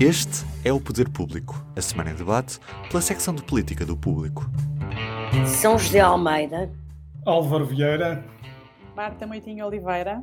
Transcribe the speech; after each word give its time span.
Este 0.00 0.46
é 0.64 0.72
o 0.72 0.80
Poder 0.80 1.08
Público, 1.08 1.60
a 1.74 1.82
semana 1.82 2.12
em 2.12 2.14
debate 2.14 2.60
pela 2.88 3.02
secção 3.02 3.34
de 3.34 3.42
política 3.42 3.84
do 3.84 3.96
Público. 3.96 4.48
São 5.44 5.76
José 5.76 5.98
Almeida, 5.98 6.70
Álvaro 7.26 7.66
Vieira, 7.66 8.24
Marta 8.94 9.26
Moitinho 9.26 9.66
Oliveira. 9.66 10.22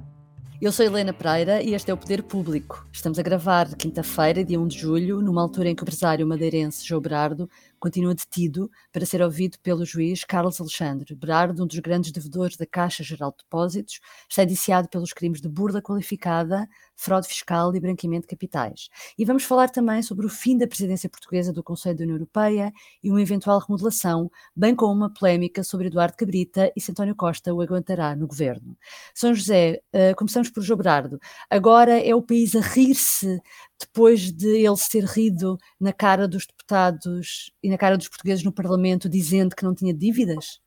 Eu 0.62 0.72
sou 0.72 0.86
Helena 0.86 1.12
Pereira 1.12 1.62
e 1.62 1.74
este 1.74 1.92
é 1.92 1.94
o 1.94 1.98
Poder 1.98 2.24
Público. 2.24 2.88
Estamos 2.90 3.20
a 3.20 3.22
gravar 3.22 3.68
quinta-feira, 3.76 4.46
dia 4.46 4.58
1 4.58 4.68
de 4.70 4.80
julho, 4.80 5.22
numa 5.22 5.42
altura 5.42 5.68
em 5.68 5.76
que 5.76 5.82
o 5.82 5.84
empresário 5.84 6.26
madeirense 6.26 6.88
João 6.88 7.02
Berardo 7.02 7.50
continua 7.78 8.16
detido 8.16 8.72
para 8.94 9.06
ser 9.06 9.22
ouvido 9.22 9.60
pelo 9.60 9.86
juiz 9.86 10.24
Carlos 10.24 10.62
Alexandre. 10.62 11.14
Berardo, 11.14 11.62
um 11.62 11.68
dos 11.68 11.80
grandes 11.80 12.14
devedores 12.14 12.56
da 12.56 12.66
Caixa 12.66 13.04
Geral 13.04 13.32
de 13.32 13.44
Depósitos, 13.44 14.00
está 14.30 14.44
indiciado 14.44 14.88
pelos 14.88 15.12
crimes 15.12 15.42
de 15.42 15.50
burla 15.50 15.82
qualificada, 15.82 16.70
fraude 16.96 17.28
fiscal 17.28 17.76
e 17.76 17.80
branqueamento 17.80 18.22
de 18.22 18.28
capitais. 18.28 18.90
E 19.18 19.26
vamos 19.26 19.44
falar 19.44 19.70
também 19.70 20.02
sobre 20.02 20.26
o 20.26 20.30
fim 20.30 20.58
da 20.58 20.68
presidência 20.68 21.10
portuguesa 21.10 21.52
do 21.52 21.64
Conselho 21.64 21.98
da 21.98 22.04
União 22.04 22.16
Europeia 22.16 22.72
e 23.04 23.10
uma 23.10 23.22
eventual 23.22 23.60
remodelação, 23.60 24.30
bem 24.56 24.76
como 24.76 24.94
uma 24.94 25.14
polémica 25.14 25.64
sobre 25.64 25.88
Eduardo 25.88 26.16
Cabrita 26.18 26.72
e 26.76 26.82
se 26.82 26.92
António 26.92 27.16
Costa 27.16 27.54
o 27.54 27.62
aguentará 27.62 28.16
no 28.16 28.28
governo. 28.28 28.78
São 29.14 29.34
José, 29.34 29.82
uh, 29.94 30.16
começamos 30.16 30.50
por 30.50 30.64
João 30.64 30.78
Berardo. 30.78 31.20
Agora 31.50 32.00
é 32.00 32.14
o 32.16 32.22
país 32.22 32.56
a 32.56 32.62
rir-se 32.62 33.42
depois 33.80 34.32
de 34.32 34.66
ele 34.66 34.78
ser 34.78 35.04
rido 35.04 35.58
na 35.80 35.92
cara 35.92 36.28
dos 36.28 36.46
deputados 36.46 37.52
e 37.62 37.70
na 37.70 37.78
cara 37.78 37.98
dos 37.98 38.08
portugueses 38.08 38.44
no 38.44 38.52
Parlamento, 38.52 39.10
dizendo 39.10 39.56
que 39.56 39.64
não 39.64 39.76
tinha 39.76 39.94
dívidas? 39.94 40.60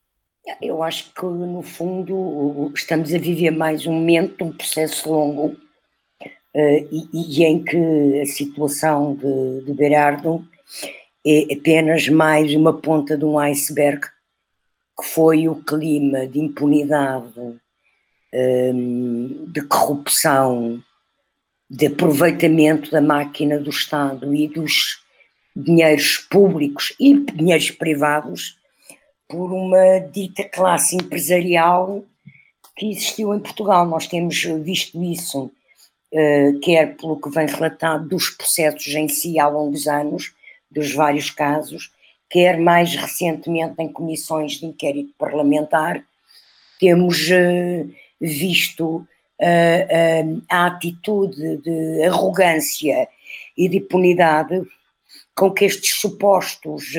Eu 0.63 0.83
acho 0.83 1.13
que, 1.13 1.25
no 1.25 1.63
fundo, 1.63 2.73
estamos 2.75 3.13
a 3.13 3.19
viver 3.19 3.51
mais 3.51 3.87
um 3.87 3.93
momento, 3.93 4.45
um 4.45 4.53
processo 4.53 5.11
longo, 5.11 5.57
e, 6.91 7.09
e, 7.13 7.45
em 7.45 7.63
que 7.63 8.21
a 8.21 8.27
situação 8.27 9.15
de, 9.15 9.65
de 9.65 9.73
Berardo 9.73 10.45
é 11.27 11.55
apenas 11.55 12.09
mais 12.09 12.55
uma 12.55 12.73
ponta 12.73 13.17
de 13.17 13.25
um 13.25 13.39
iceberg, 13.39 14.01
que 14.99 15.07
foi 15.07 15.49
o 15.49 15.57
clima 15.57 16.27
de 16.27 16.41
impunidade, 16.41 17.61
ehm, 18.33 19.45
de 19.47 19.63
corrupção, 19.63 20.83
de 21.71 21.87
aproveitamento 21.87 22.91
da 22.91 23.01
máquina 23.01 23.59
do 23.59 23.71
Estado 23.71 24.35
e 24.35 24.49
dos 24.49 25.01
dinheiros 25.55 26.19
públicos 26.31 26.95
e 26.99 27.15
dinheiros 27.15 27.71
privados 27.71 28.57
por 29.29 29.53
uma 29.53 29.99
dita 29.99 30.45
classe 30.45 30.97
empresarial 30.97 32.05
que 32.77 32.91
existiu 32.91 33.35
em 33.35 33.41
Portugal. 33.41 33.87
Nós 33.87 34.07
temos 34.07 34.43
visto 34.63 35.03
isso, 35.03 35.51
uh, 36.13 36.61
quer 36.61 36.97
pelo 36.97 37.21
que 37.21 37.31
vem 37.31 37.47
relatado 37.47 38.09
dos 38.09 38.31
processos 38.31 38.87
em 38.95 39.09
si 39.09 39.39
há 39.39 39.49
longos 39.49 39.87
anos, 39.87 40.35
dos 40.71 40.93
vários 40.93 41.31
casos, 41.31 41.93
quer 42.29 42.59
mais 42.59 42.95
recentemente 42.95 43.75
em 43.79 43.91
comissões 43.91 44.53
de 44.53 44.67
inquérito 44.67 45.15
parlamentar, 45.19 46.05
temos 46.79 47.29
uh, 47.29 47.91
visto 48.21 48.97
uh, 48.97 50.43
a 50.49 50.67
atitude 50.67 51.59
de 51.59 52.03
arrogância 52.05 53.09
e 53.57 53.69
de 53.69 53.79
impunidade 53.79 54.63
com 55.35 55.51
que 55.53 55.65
estes 55.65 56.01
supostos 56.01 56.95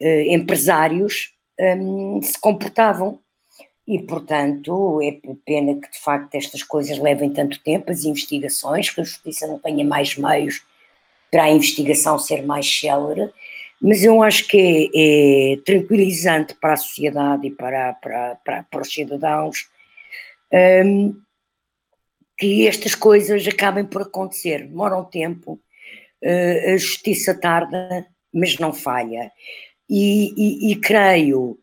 empresários 0.00 1.34
se 2.22 2.40
comportavam. 2.40 3.20
E, 3.88 4.02
portanto, 4.02 5.00
é 5.02 5.18
pena 5.46 5.80
que 5.80 5.90
de 5.90 5.98
facto 5.98 6.34
estas 6.34 6.62
coisas 6.62 6.98
levem 6.98 7.32
tanto 7.32 7.58
tempo, 7.62 7.90
as 7.90 8.04
investigações, 8.04 8.90
que 8.90 9.00
a 9.00 9.04
Justiça 9.04 9.46
não 9.46 9.58
tenha 9.58 9.82
mais 9.82 10.14
meios 10.14 10.62
para 11.30 11.44
a 11.44 11.50
investigação 11.50 12.18
ser 12.18 12.42
mais 12.42 12.66
célere, 12.66 13.32
mas 13.80 14.04
eu 14.04 14.22
acho 14.22 14.46
que 14.46 14.90
é, 14.94 15.54
é 15.54 15.56
tranquilizante 15.62 16.54
para 16.56 16.74
a 16.74 16.76
sociedade 16.76 17.46
e 17.46 17.50
para, 17.50 17.94
para, 17.94 18.34
para, 18.44 18.62
para 18.64 18.82
os 18.82 18.92
cidadãos 18.92 19.70
um, 20.84 21.18
que 22.36 22.68
estas 22.68 22.94
coisas 22.94 23.48
acabem 23.48 23.86
por 23.86 24.02
acontecer. 24.02 24.66
Demoram 24.66 25.02
tempo, 25.02 25.58
uh, 26.22 26.74
a 26.74 26.76
justiça 26.76 27.32
tarda, 27.32 28.06
mas 28.34 28.58
não 28.58 28.74
falha. 28.74 29.32
E, 29.88 30.34
e, 30.36 30.72
e 30.72 30.76
creio 30.76 31.58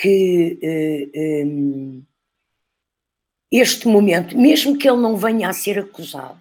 que 0.00 0.58
uh, 0.62 1.18
eh, 1.18 1.44
um, 1.44 2.02
este 3.50 3.88
momento, 3.88 4.38
mesmo 4.38 4.78
que 4.78 4.88
ele 4.88 5.00
não 5.00 5.16
venha 5.16 5.48
a 5.48 5.52
ser 5.52 5.78
acusado, 5.78 6.40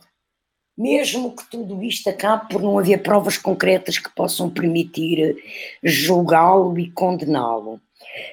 mesmo 0.78 1.36
que 1.36 1.50
tudo 1.50 1.84
isto 1.84 2.09
acabe 2.09 2.50
por 2.50 2.62
não 2.62 2.80
haver 2.80 3.03
provas 3.03 3.38
concretas 3.38 3.97
que 3.97 4.09
possam 4.16 4.50
permitir 4.50 5.36
julgá-lo 5.84 6.80
e 6.80 6.90
condená-lo. 6.92 7.81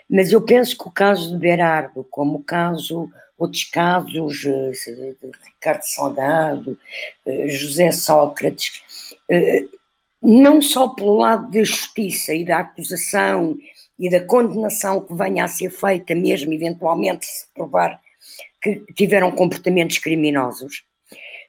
Mas 0.09 0.31
eu 0.31 0.41
penso 0.41 0.77
que 0.79 0.87
o 0.87 0.93
caso 0.93 1.33
de 1.33 1.39
Berardo, 1.39 2.07
como 2.11 2.39
o 2.39 2.45
caso 2.45 3.11
outros 3.39 3.65
casos, 3.65 4.45
eh, 4.47 4.73
Ricardo 5.45 5.83
Saudado, 5.83 6.79
eh, 7.27 7.49
José 7.49 7.93
Sócrates, 7.93 8.83
eh, 9.29 9.67
não 10.23 10.63
só 10.63 10.89
pelo 10.89 11.19
lado 11.19 11.51
da 11.51 11.63
justiça 11.63 12.35
e 12.35 12.45
da 12.45 12.61
acusação 12.61 13.59
e 13.99 14.11
da 14.11 14.21
condenação 14.21 15.01
que 15.01 15.15
venha 15.15 15.45
a 15.45 15.49
ser 15.49 15.71
feita, 15.71 16.15
mesmo 16.15 16.53
eventualmente 16.53 17.27
se 17.27 17.47
provar 17.55 18.01
que 18.61 18.83
tiveram 18.95 19.31
comportamentos 19.31 19.99
criminosos, 19.99 20.85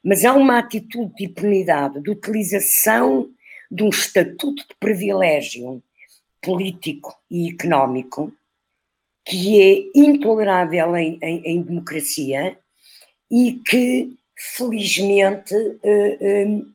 mas 0.03 0.23
há 0.23 0.33
uma 0.33 0.59
atitude 0.59 1.13
de 1.15 1.25
impunidade, 1.25 2.01
de 2.01 2.09
utilização 2.09 3.29
de 3.69 3.83
um 3.83 3.89
estatuto 3.89 4.65
de 4.67 4.75
privilégio 4.79 5.83
político 6.41 7.13
e 7.29 7.49
económico 7.49 8.31
que 9.25 9.61
é 9.61 9.99
intolerável 9.99 10.95
em, 10.95 11.19
em, 11.21 11.41
em 11.43 11.61
democracia 11.61 12.57
e 13.29 13.59
que, 13.67 14.15
felizmente, 14.55 15.53
uh, 15.53 16.73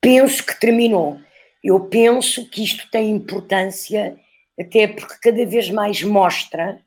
penso 0.00 0.44
que 0.44 0.60
terminou. 0.60 1.18
Eu 1.64 1.80
penso 1.80 2.48
que 2.50 2.62
isto 2.62 2.88
tem 2.90 3.10
importância, 3.10 4.18
até 4.58 4.88
porque 4.88 5.18
cada 5.20 5.44
vez 5.46 5.70
mais 5.70 6.02
mostra 6.02 6.80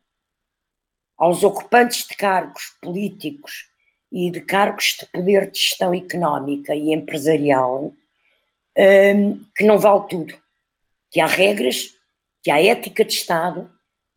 aos 1.18 1.44
ocupantes 1.44 2.08
de 2.08 2.16
cargos 2.16 2.78
políticos 2.82 3.70
e 4.12 4.32
de 4.32 4.42
cargos 4.42 4.98
de 5.00 5.06
poder 5.08 5.52
de 5.52 5.60
gestão 5.60 5.94
económica 5.94 6.74
e 6.74 6.94
empresarial 6.94 7.94
um, 8.78 9.44
que 9.56 9.64
não 9.66 9.78
vale 9.78 10.08
tudo. 10.08 10.34
Que 11.12 11.20
há 11.20 11.28
regras, 11.28 11.96
que 12.42 12.50
há 12.50 12.64
ética 12.64 13.04
de 13.04 13.14
Estado, 13.14 13.70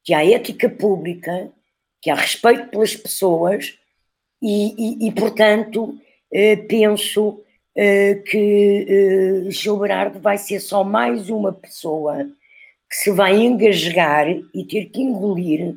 que 0.04 0.14
há 0.14 0.24
ética 0.24 0.68
pública, 0.68 1.50
que 2.00 2.10
há 2.10 2.14
respeito 2.14 2.68
pelas 2.68 2.94
pessoas 2.94 3.78
e, 4.40 5.04
e, 5.04 5.08
e 5.08 5.12
portanto, 5.12 5.98
eh, 6.32 6.56
penso 6.56 7.42
eh, 7.76 8.16
que 8.26 9.46
eh, 9.46 9.50
Gil 9.50 9.78
Berardo 9.78 10.20
vai 10.20 10.36
ser 10.36 10.60
só 10.60 10.82
mais 10.82 11.30
uma 11.30 11.52
pessoa 11.52 12.28
que 12.92 12.96
se 12.98 13.10
vai 13.10 13.40
engasgar 13.40 14.28
e 14.28 14.66
ter 14.68 14.90
que 14.90 15.00
engolir 15.00 15.74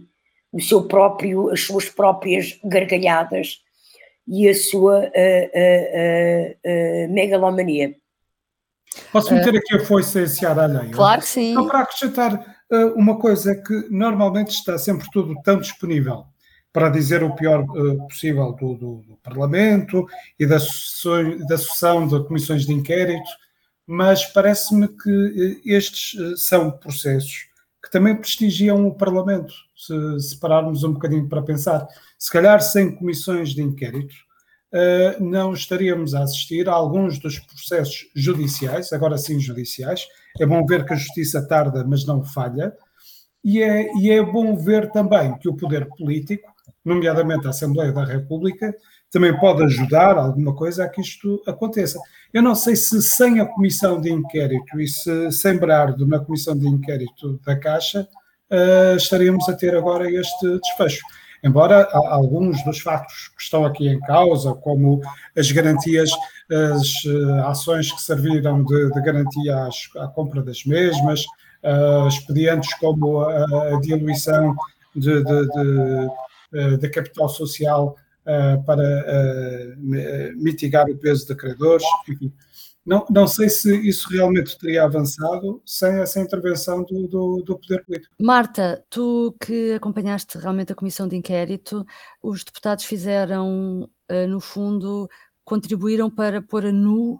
o 0.52 0.62
seu 0.62 0.86
próprio, 0.86 1.50
as 1.50 1.62
suas 1.62 1.88
próprias 1.88 2.60
gargalhadas 2.62 3.62
e 4.28 4.50
a 4.50 4.54
sua 4.54 5.00
uh, 5.00 5.06
uh, 5.06 6.52
uh, 7.08 7.14
megalomania. 7.14 7.96
Posso 9.14 9.34
meter 9.34 9.56
aqui 9.56 9.76
a 9.78 9.86
foice 9.86 10.24
esse 10.24 10.46
ar 10.46 10.60
alheio? 10.60 10.92
Claro 10.92 11.22
que 11.22 11.28
sim. 11.28 11.54
Só 11.54 11.66
para 11.66 11.80
acrescentar 11.82 12.34
uh, 12.70 12.94
uma 12.98 13.18
coisa 13.18 13.54
é 13.54 13.56
que 13.56 13.88
normalmente 13.90 14.50
está 14.50 14.78
sempre 14.78 15.08
tudo 15.14 15.42
tão 15.42 15.58
disponível 15.58 16.26
para 16.74 16.90
dizer 16.90 17.24
o 17.24 17.34
pior 17.34 17.62
uh, 17.62 18.08
possível 18.10 18.52
do, 18.52 18.74
do, 18.76 18.96
do, 19.04 19.18
Parlamento 19.24 20.06
e 20.38 20.46
da, 20.46 20.58
da 20.58 21.58
sucessão 21.58 22.08
de 22.08 22.28
comissões 22.28 22.66
de 22.66 22.74
inquérito, 22.74 23.30
mas 23.88 24.26
parece-me 24.26 24.88
que 24.88 25.10
uh, 25.10 25.62
estes 25.66 26.16
são 26.38 26.72
processos 26.72 27.48
que 27.86 27.92
também 27.92 28.16
prestigiam 28.16 28.88
o 28.88 28.96
Parlamento, 28.96 29.54
se, 29.76 30.40
pararmos 30.40 30.84
um 30.84 30.94
bocadinho 30.94 31.30
para 31.30 31.44
pensar. 31.44 31.88
Se 32.18 32.32
calhar 32.32 32.60
sem 32.60 32.96
comissões 32.96 33.50
de 33.50 33.62
inquérito, 33.62 34.16
uh, 34.74 35.24
não 35.24 35.54
estaríamos 35.54 36.16
a 36.16 36.24
assistir 36.24 36.68
a 36.68 36.74
alguns 36.74 37.20
dos 37.20 37.38
processos 37.38 38.10
judiciais, 38.16 38.92
agora 38.92 39.20
sim 39.20 39.40
judiciais. 39.40 40.08
É 40.40 40.46
bom 40.48 40.66
ver 40.66 40.84
que 40.84 40.94
a 40.94 40.98
justiça 40.98 41.48
tarda, 41.48 41.86
mas 41.88 42.06
não 42.06 42.24
falha. 42.24 42.74
E 43.44 43.62
é, 43.62 43.88
e 44.00 44.10
é 44.10 44.24
bom 44.24 44.58
ver 44.58 44.90
também 44.90 45.38
que 45.38 45.48
o 45.48 45.56
poder 45.56 45.88
político, 45.88 46.52
nomeadamente 46.86 47.48
a 47.48 47.50
Assembleia 47.50 47.92
da 47.92 48.06
República, 48.06 48.74
também 49.12 49.38
pode 49.38 49.64
ajudar 49.64 50.18
alguma 50.18 50.54
coisa 50.54 50.84
a 50.84 50.90
que 50.90 51.02
isto 51.02 51.42
aconteça. 51.48 52.00
Eu 52.34 52.42
não 52.42 52.54
sei 52.54 52.76
se 52.76 53.02
sem 53.02 53.40
a 53.40 53.46
comissão 53.46 54.00
de 54.00 54.12
inquérito 54.12 54.80
e 54.80 54.88
se 54.88 55.32
sem 55.32 55.58
Brardo 55.58 56.06
na 56.06 56.20
comissão 56.20 56.58
de 56.58 56.68
inquérito 56.68 57.40
da 57.46 57.58
Caixa, 57.58 58.08
uh, 58.52 58.96
estaríamos 58.96 59.48
a 59.48 59.54
ter 59.54 59.76
agora 59.76 60.10
este 60.12 60.60
desfecho. 60.60 61.02
embora 61.44 61.88
alguns 61.94 62.64
dos 62.66 62.80
factos 62.80 63.30
que 63.36 63.42
estão 63.42 63.66
aqui 63.66 63.88
em 63.88 64.00
causa, 64.02 64.54
como 64.54 65.00
as 65.38 65.52
garantias, 65.52 66.10
as 66.74 67.06
ações 67.46 67.92
que 67.92 68.02
serviram 68.02 68.64
de, 68.64 68.92
de 68.92 69.02
garantia 69.02 69.66
às, 69.66 69.90
à 69.98 70.08
compra 70.08 70.42
das 70.42 70.66
mesmas, 70.66 71.24
uh, 71.64 72.08
expedientes 72.08 72.74
como 72.76 73.22
a, 73.22 73.76
a 73.76 73.80
diluição 73.80 74.56
de, 74.96 75.24
de, 75.24 75.48
de, 75.48 76.10
de 76.78 76.90
capital 76.90 77.28
social 77.30 77.96
uh, 78.26 78.64
para 78.64 78.84
uh, 78.84 79.82
mitigar 80.42 80.90
o 80.90 80.98
peso 80.98 81.28
de 81.28 81.36
credores, 81.36 81.86
enfim. 82.10 82.34
Não, 82.86 83.04
não 83.10 83.26
sei 83.26 83.50
se 83.50 83.76
isso 83.88 84.08
realmente 84.10 84.56
teria 84.60 84.84
avançado 84.84 85.60
sem 85.66 86.00
essa 86.02 86.20
intervenção 86.20 86.84
do, 86.84 87.08
do, 87.08 87.44
do, 87.44 87.58
poder 87.58 87.84
político. 87.84 88.14
Marta, 88.22 88.86
tu 88.92 89.36
que 89.44 89.74
acompanhaste 89.74 90.38
realmente 90.38 90.72
a 90.72 90.76
comissão 90.76 91.08
de 91.08 91.16
inquérito, 91.16 91.84
os 92.22 92.44
deputados 92.44 92.86
fizeram, 92.86 93.90
no 94.30 94.40
fundo, 94.40 95.10
contribuíram 95.44 96.12
para 96.12 96.44
pôr 96.44 96.68
a 96.68 96.72
nu, 96.72 97.20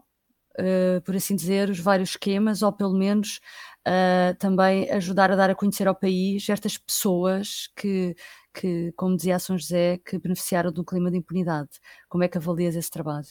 por 1.04 1.16
assim 1.16 1.36
dizer, 1.36 1.72
os 1.72 1.80
vários 1.80 2.12
esquemas, 2.12 2.62
ou 2.62 2.72
pelo 2.72 2.94
menos 2.94 3.40
uh, 3.88 4.36
também 4.38 4.90
ajudar 4.92 5.32
a 5.32 5.36
dar 5.36 5.50
a 5.50 5.56
conhecer 5.56 5.88
ao 5.88 5.96
país 5.96 6.48
estas 6.50 6.78
pessoas 6.78 7.70
que, 7.76 8.16
que, 8.56 8.94
como 8.96 9.16
dizia 9.16 9.36
a 9.36 9.40
São 9.40 9.58
José, 9.58 10.00
que 10.06 10.18
beneficiaram 10.18 10.72
do 10.72 10.84
clima 10.84 11.12
de 11.12 11.18
impunidade. 11.18 11.70
Como 12.08 12.24
é 12.24 12.28
que 12.28 12.38
avalias 12.38 12.76
esse 12.76 12.90
trabalho? 12.90 13.28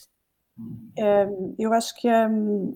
Eu 1.59 1.73
acho 1.73 1.93
que 1.99 2.07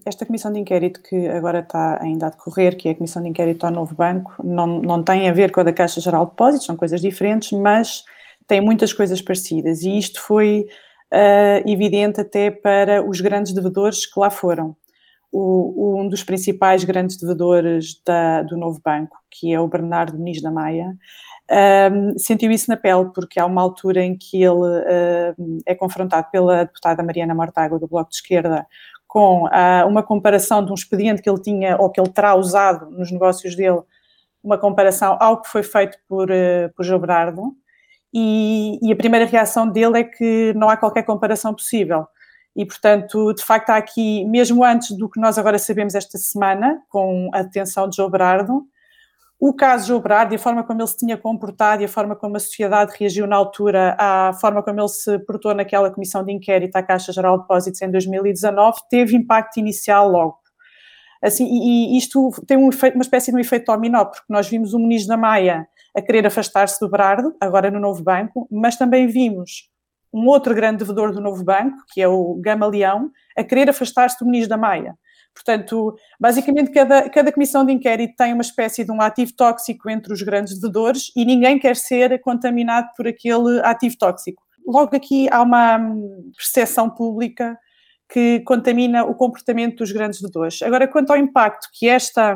esta 0.05 0.25
comissão 0.25 0.51
de 0.51 0.59
inquérito 0.59 1.01
que 1.01 1.27
agora 1.27 1.59
está 1.59 2.01
ainda 2.01 2.27
a 2.27 2.29
decorrer, 2.29 2.75
que 2.75 2.89
é 2.89 2.91
a 2.91 2.95
comissão 2.95 3.23
de 3.23 3.29
inquérito 3.29 3.65
ao 3.65 3.71
novo 3.71 3.95
banco, 3.95 4.33
não, 4.43 4.81
não 4.81 5.01
tem 5.01 5.29
a 5.29 5.33
ver 5.33 5.51
com 5.51 5.61
a 5.61 5.63
da 5.63 5.71
Caixa 5.71 6.01
Geral 6.01 6.25
de 6.25 6.31
Depósitos, 6.31 6.65
são 6.65 6.75
coisas 6.75 6.99
diferentes, 6.99 7.57
mas 7.57 8.03
tem 8.45 8.59
muitas 8.59 8.91
coisas 8.91 9.21
parecidas 9.21 9.83
e 9.83 9.97
isto 9.97 10.19
foi 10.21 10.65
uh, 11.13 11.69
evidente 11.69 12.19
até 12.19 12.51
para 12.51 13.01
os 13.01 13.21
grandes 13.21 13.53
devedores 13.53 14.05
que 14.05 14.19
lá 14.19 14.29
foram 14.29 14.75
o, 15.31 16.01
um 16.01 16.09
dos 16.09 16.23
principais 16.23 16.83
grandes 16.83 17.17
devedores 17.17 18.01
da, 18.05 18.41
do 18.43 18.57
novo 18.57 18.81
banco, 18.83 19.17
que 19.29 19.53
é 19.53 19.59
o 19.59 19.67
Bernardo 19.67 20.17
Muniz 20.17 20.41
da 20.41 20.51
Maia, 20.51 20.97
um, 21.51 22.17
sentiu 22.17 22.51
isso 22.51 22.69
na 22.69 22.77
pele, 22.77 23.11
porque 23.13 23.39
há 23.39 23.45
uma 23.45 23.61
altura 23.61 24.03
em 24.03 24.15
que 24.15 24.41
ele 24.41 25.33
um, 25.37 25.57
é 25.65 25.73
confrontado 25.73 26.27
pela 26.31 26.65
deputada 26.65 27.03
Mariana 27.03 27.33
Mortágua, 27.33 27.79
do 27.79 27.87
Bloco 27.87 28.09
de 28.09 28.17
Esquerda, 28.17 28.67
com 29.07 29.45
uh, 29.45 29.87
uma 29.87 30.03
comparação 30.03 30.63
de 30.63 30.71
um 30.71 30.75
expediente 30.75 31.21
que 31.21 31.29
ele 31.29 31.41
tinha 31.41 31.75
ou 31.77 31.89
que 31.89 31.99
ele 31.99 32.09
terá 32.09 32.35
usado 32.35 32.91
nos 32.91 33.11
negócios 33.11 33.55
dele, 33.55 33.81
uma 34.43 34.57
comparação 34.57 35.17
ao 35.19 35.41
que 35.41 35.49
foi 35.49 35.63
feito 35.63 35.97
por, 36.07 36.29
uh, 36.29 36.71
por 36.75 36.85
Jobrardo, 36.85 37.55
e, 38.13 38.79
e 38.81 38.91
a 38.91 38.95
primeira 38.95 39.25
reação 39.25 39.67
dele 39.67 39.99
é 39.99 40.03
que 40.03 40.53
não 40.55 40.69
há 40.69 40.77
qualquer 40.77 41.03
comparação 41.03 41.53
possível. 41.53 42.07
E, 42.55 42.65
portanto, 42.65 43.33
de 43.33 43.43
facto, 43.43 43.69
há 43.69 43.77
aqui, 43.77 44.25
mesmo 44.25 44.63
antes 44.63 44.97
do 44.97 45.09
que 45.09 45.19
nós 45.19 45.37
agora 45.37 45.59
sabemos 45.59 45.95
esta 45.95 46.17
semana, 46.17 46.81
com 46.89 47.29
a 47.33 47.43
detenção 47.43 47.87
de 47.87 47.95
João 47.95 48.09
Berardo, 48.09 48.63
o 49.39 49.53
caso 49.53 49.87
João 49.87 50.01
Berardo 50.01 50.33
e 50.33 50.35
a 50.35 50.39
forma 50.39 50.63
como 50.63 50.81
ele 50.81 50.87
se 50.87 50.97
tinha 50.97 51.17
comportado 51.17 51.81
e 51.81 51.85
a 51.85 51.87
forma 51.87 52.13
como 52.15 52.35
a 52.35 52.39
sociedade 52.39 52.93
reagiu 52.99 53.25
na 53.25 53.37
altura 53.37 53.95
à 53.97 54.33
forma 54.33 54.61
como 54.61 54.81
ele 54.81 54.89
se 54.89 55.17
portou 55.19 55.53
naquela 55.53 55.89
comissão 55.89 56.25
de 56.25 56.33
inquérito 56.33 56.75
à 56.75 56.83
Caixa 56.83 57.13
Geral 57.13 57.37
de 57.37 57.43
Depósitos 57.43 57.81
em 57.81 57.89
2019, 57.89 58.79
teve 58.89 59.15
impacto 59.15 59.57
inicial 59.57 60.09
logo. 60.09 60.37
Assim, 61.21 61.45
e, 61.45 61.97
isto 61.97 62.31
tem 62.45 62.57
um 62.57 62.69
efeito, 62.69 62.95
uma 62.95 63.01
espécie 63.01 63.31
de 63.31 63.37
um 63.37 63.39
efeito 63.39 63.71
dominó, 63.71 64.05
porque 64.05 64.25
nós 64.29 64.47
vimos 64.49 64.73
o 64.73 64.79
Muniz 64.79 65.07
da 65.07 65.15
Maia 65.17 65.67
a 65.95 66.01
querer 66.01 66.25
afastar-se 66.25 66.79
do 66.79 66.89
Berardo, 66.89 67.33
agora 67.39 67.71
no 67.71 67.79
novo 67.79 68.03
banco, 68.03 68.47
mas 68.51 68.75
também 68.75 69.07
vimos 69.07 69.69
um 70.13 70.27
outro 70.27 70.53
grande 70.55 70.79
devedor 70.79 71.13
do 71.13 71.21
novo 71.21 71.43
banco, 71.43 71.77
que 71.93 72.01
é 72.01 72.07
o 72.07 72.35
Gama 72.35 72.65
Leão, 72.67 73.11
a 73.37 73.43
querer 73.43 73.69
afastar-se 73.69 74.17
do 74.19 74.25
Muniz 74.25 74.47
da 74.47 74.57
Maia. 74.57 74.97
Portanto, 75.39 75.95
basicamente, 76.19 76.69
cada, 76.71 77.09
cada 77.09 77.31
comissão 77.31 77.65
de 77.65 77.71
inquérito 77.71 78.13
tem 78.17 78.33
uma 78.33 78.41
espécie 78.41 78.83
de 78.83 78.91
um 78.91 79.01
ativo 79.01 79.33
tóxico 79.33 79.89
entre 79.89 80.11
os 80.11 80.21
grandes 80.21 80.59
devedores 80.59 81.11
e 81.15 81.23
ninguém 81.23 81.57
quer 81.57 81.77
ser 81.77 82.19
contaminado 82.19 82.89
por 82.97 83.07
aquele 83.07 83.61
ativo 83.63 83.97
tóxico. 83.97 84.43
Logo 84.67 84.93
aqui 84.95 85.29
há 85.31 85.41
uma 85.41 85.79
percepção 86.35 86.89
pública 86.89 87.57
que 88.11 88.41
contamina 88.41 89.05
o 89.05 89.15
comportamento 89.15 89.77
dos 89.77 89.93
grandes 89.93 90.19
devedores. 90.19 90.61
Agora, 90.61 90.87
quanto 90.87 91.11
ao 91.11 91.17
impacto 91.17 91.69
que 91.71 91.87
esta, 91.87 92.35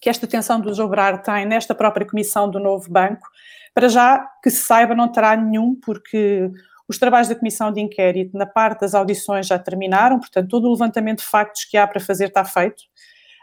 que 0.00 0.08
esta 0.08 0.26
tensão 0.26 0.60
do 0.60 0.72
Jobrar 0.72 1.20
tem 1.20 1.44
nesta 1.44 1.74
própria 1.74 2.06
comissão 2.06 2.48
do 2.48 2.60
novo 2.60 2.88
banco, 2.88 3.26
para 3.74 3.88
já 3.88 4.24
que 4.40 4.50
se 4.50 4.64
saiba 4.64 4.94
não 4.94 5.10
terá 5.10 5.36
nenhum, 5.36 5.74
porque 5.84 6.48
os 6.88 6.98
trabalhos 6.98 7.28
da 7.28 7.34
comissão 7.34 7.72
de 7.72 7.80
inquérito, 7.80 8.36
na 8.36 8.46
parte 8.46 8.80
das 8.80 8.94
audições, 8.94 9.46
já 9.46 9.58
terminaram, 9.58 10.18
portanto, 10.18 10.48
todo 10.48 10.68
o 10.68 10.72
levantamento 10.72 11.18
de 11.18 11.24
factos 11.24 11.64
que 11.64 11.76
há 11.76 11.86
para 11.86 12.00
fazer 12.00 12.26
está 12.26 12.44
feito. 12.44 12.82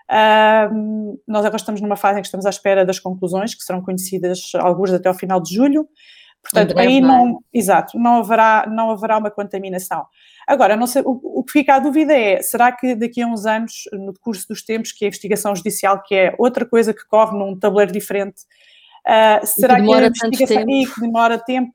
Uh, 0.10 1.20
nós 1.28 1.46
agora 1.46 1.56
estamos 1.56 1.80
numa 1.82 1.96
fase 1.96 2.20
em 2.20 2.22
que 2.22 2.28
estamos 2.28 2.46
à 2.46 2.50
espera 2.50 2.86
das 2.86 3.00
conclusões, 3.00 3.56
que 3.56 3.64
serão 3.64 3.82
conhecidas 3.82 4.52
alguns 4.56 4.92
até 4.92 5.08
ao 5.08 5.16
final 5.16 5.42
de 5.42 5.56
julho. 5.56 5.88
Portanto, 6.42 6.78
aí 6.78 6.98
é? 6.98 7.02
não, 7.02 7.40
exato, 7.54 7.98
não 7.98 8.18
haverá, 8.18 8.66
não 8.68 8.92
haverá 8.92 9.18
uma 9.18 9.30
contaminação. 9.30 10.06
Agora, 10.48 10.76
não 10.76 10.88
sei, 10.88 11.04
o, 11.06 11.40
o, 11.40 11.44
que 11.44 11.52
fica 11.52 11.76
à 11.76 11.80
dúvida 11.80 12.14
é, 12.14 12.42
será 12.42 12.72
que 12.72 12.96
daqui 12.96 13.22
a 13.22 13.28
uns 13.28 13.46
anos, 13.46 13.84
no 13.94 14.14
curso 14.20 14.48
dos 14.48 14.64
tempos, 14.64 14.92
que 14.92 15.06
a 15.06 15.08
investigação 15.08 15.56
judicial, 15.56 16.02
que 16.02 16.16
é 16.16 16.36
outra 16.40 16.66
coisa 16.66 16.94
que 16.94 17.06
corre 17.06 17.38
num 17.38 17.58
tabuleiro 17.58 17.92
diferente, 17.92 18.42
uh, 19.08 19.46
será 19.46 19.76
que, 19.76 19.86
que 19.86 19.94
a 19.94 20.08
investigação 20.08 20.70
e 20.70 20.86
que 20.88 21.00
demora 21.00 21.38
tempo, 21.38 21.72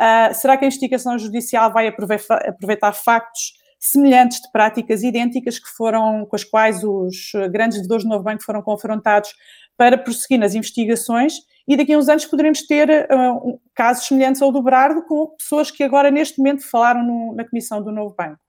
Uh, 0.00 0.32
será 0.32 0.56
que 0.56 0.64
a 0.64 0.66
investigação 0.66 1.18
judicial 1.18 1.70
vai 1.70 1.86
aproveitar, 1.86 2.94
factos 2.94 3.52
semelhantes 3.78 4.40
de 4.40 4.50
práticas 4.50 5.02
idênticas 5.02 5.58
que 5.58 5.68
foram, 5.68 6.24
com 6.24 6.34
as 6.34 6.42
quais 6.42 6.82
os 6.82 7.32
grandes 7.50 7.76
devedores 7.78 8.04
do 8.04 8.08
Novo 8.08 8.24
Banco 8.24 8.42
foram 8.42 8.62
confrontados 8.62 9.30
para 9.76 9.98
prosseguir 9.98 10.38
nas 10.38 10.54
investigações 10.54 11.34
e 11.68 11.76
daqui 11.76 11.92
a 11.92 11.98
uns 11.98 12.08
anos 12.08 12.24
poderemos 12.24 12.66
ter 12.66 12.88
uh, 13.10 13.60
casos 13.74 14.06
semelhantes 14.06 14.40
ao 14.40 14.50
do 14.50 14.62
Brardo 14.62 15.02
com 15.02 15.26
pessoas 15.36 15.70
que 15.70 15.82
agora 15.82 16.10
neste 16.10 16.38
momento 16.38 16.66
falaram 16.68 17.02
no, 17.02 17.34
na 17.34 17.44
comissão 17.46 17.82
do 17.82 17.92
Novo 17.92 18.14
Banco. 18.16 18.40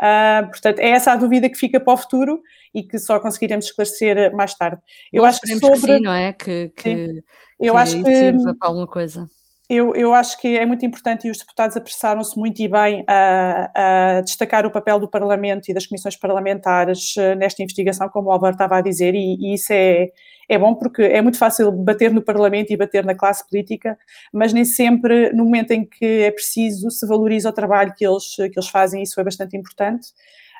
Uh, 0.00 0.48
portanto, 0.48 0.78
é 0.78 0.90
essa 0.90 1.12
a 1.12 1.16
dúvida 1.16 1.48
que 1.48 1.56
fica 1.56 1.78
para 1.78 1.94
o 1.94 1.96
futuro 1.96 2.42
e 2.74 2.82
que 2.82 2.98
só 2.98 3.20
conseguiremos 3.20 3.66
esclarecer 3.66 4.34
mais 4.34 4.54
tarde. 4.54 4.80
Eu 5.12 5.22
Nós 5.22 5.34
acho 5.34 5.40
que 5.42 5.58
sobre... 5.58 5.80
Que 5.80 5.96
sim, 5.96 6.00
não 6.00 6.12
é? 6.12 6.32
Que, 6.32 6.72
que, 6.76 7.22
eu 7.58 7.74
que 7.74 7.80
acho 7.80 8.02
que 8.02 8.32
para 8.58 8.68
alguma 8.68 8.86
coisa 8.86 9.26
eu, 9.68 9.94
eu, 9.96 10.14
acho 10.14 10.40
que 10.40 10.56
é 10.56 10.64
muito 10.64 10.86
importante 10.86 11.26
e 11.26 11.30
os 11.30 11.38
deputados 11.38 11.76
apressaram-se 11.76 12.38
muito 12.38 12.60
e 12.62 12.68
bem 12.68 13.04
a, 13.06 13.70
a, 14.18 14.20
destacar 14.20 14.64
o 14.64 14.70
papel 14.70 15.00
do 15.00 15.08
Parlamento 15.08 15.68
e 15.68 15.74
das 15.74 15.86
comissões 15.86 16.16
parlamentares 16.16 17.14
eh, 17.16 17.34
nesta 17.34 17.62
investigação, 17.62 18.08
como 18.08 18.28
o 18.28 18.32
Álvaro 18.32 18.54
estava 18.54 18.76
a 18.76 18.80
dizer, 18.80 19.14
e, 19.14 19.36
e, 19.40 19.54
isso 19.54 19.72
é, 19.72 20.10
é 20.48 20.56
bom 20.56 20.74
porque 20.74 21.02
é 21.02 21.20
muito 21.20 21.36
fácil 21.36 21.72
bater 21.72 22.12
no 22.12 22.22
Parlamento 22.22 22.72
e 22.72 22.76
bater 22.76 23.04
na 23.04 23.14
classe 23.14 23.48
política, 23.48 23.98
mas 24.32 24.52
nem 24.52 24.64
sempre, 24.64 25.32
no 25.32 25.44
momento 25.44 25.72
em 25.72 25.84
que 25.84 26.22
é 26.22 26.30
preciso, 26.30 26.88
se 26.90 27.04
valoriza 27.06 27.48
o 27.48 27.52
trabalho 27.52 27.92
que 27.96 28.06
eles, 28.06 28.36
que 28.36 28.58
eles 28.58 28.68
fazem, 28.68 29.02
isso 29.02 29.20
é 29.20 29.24
bastante 29.24 29.56
importante. 29.56 30.08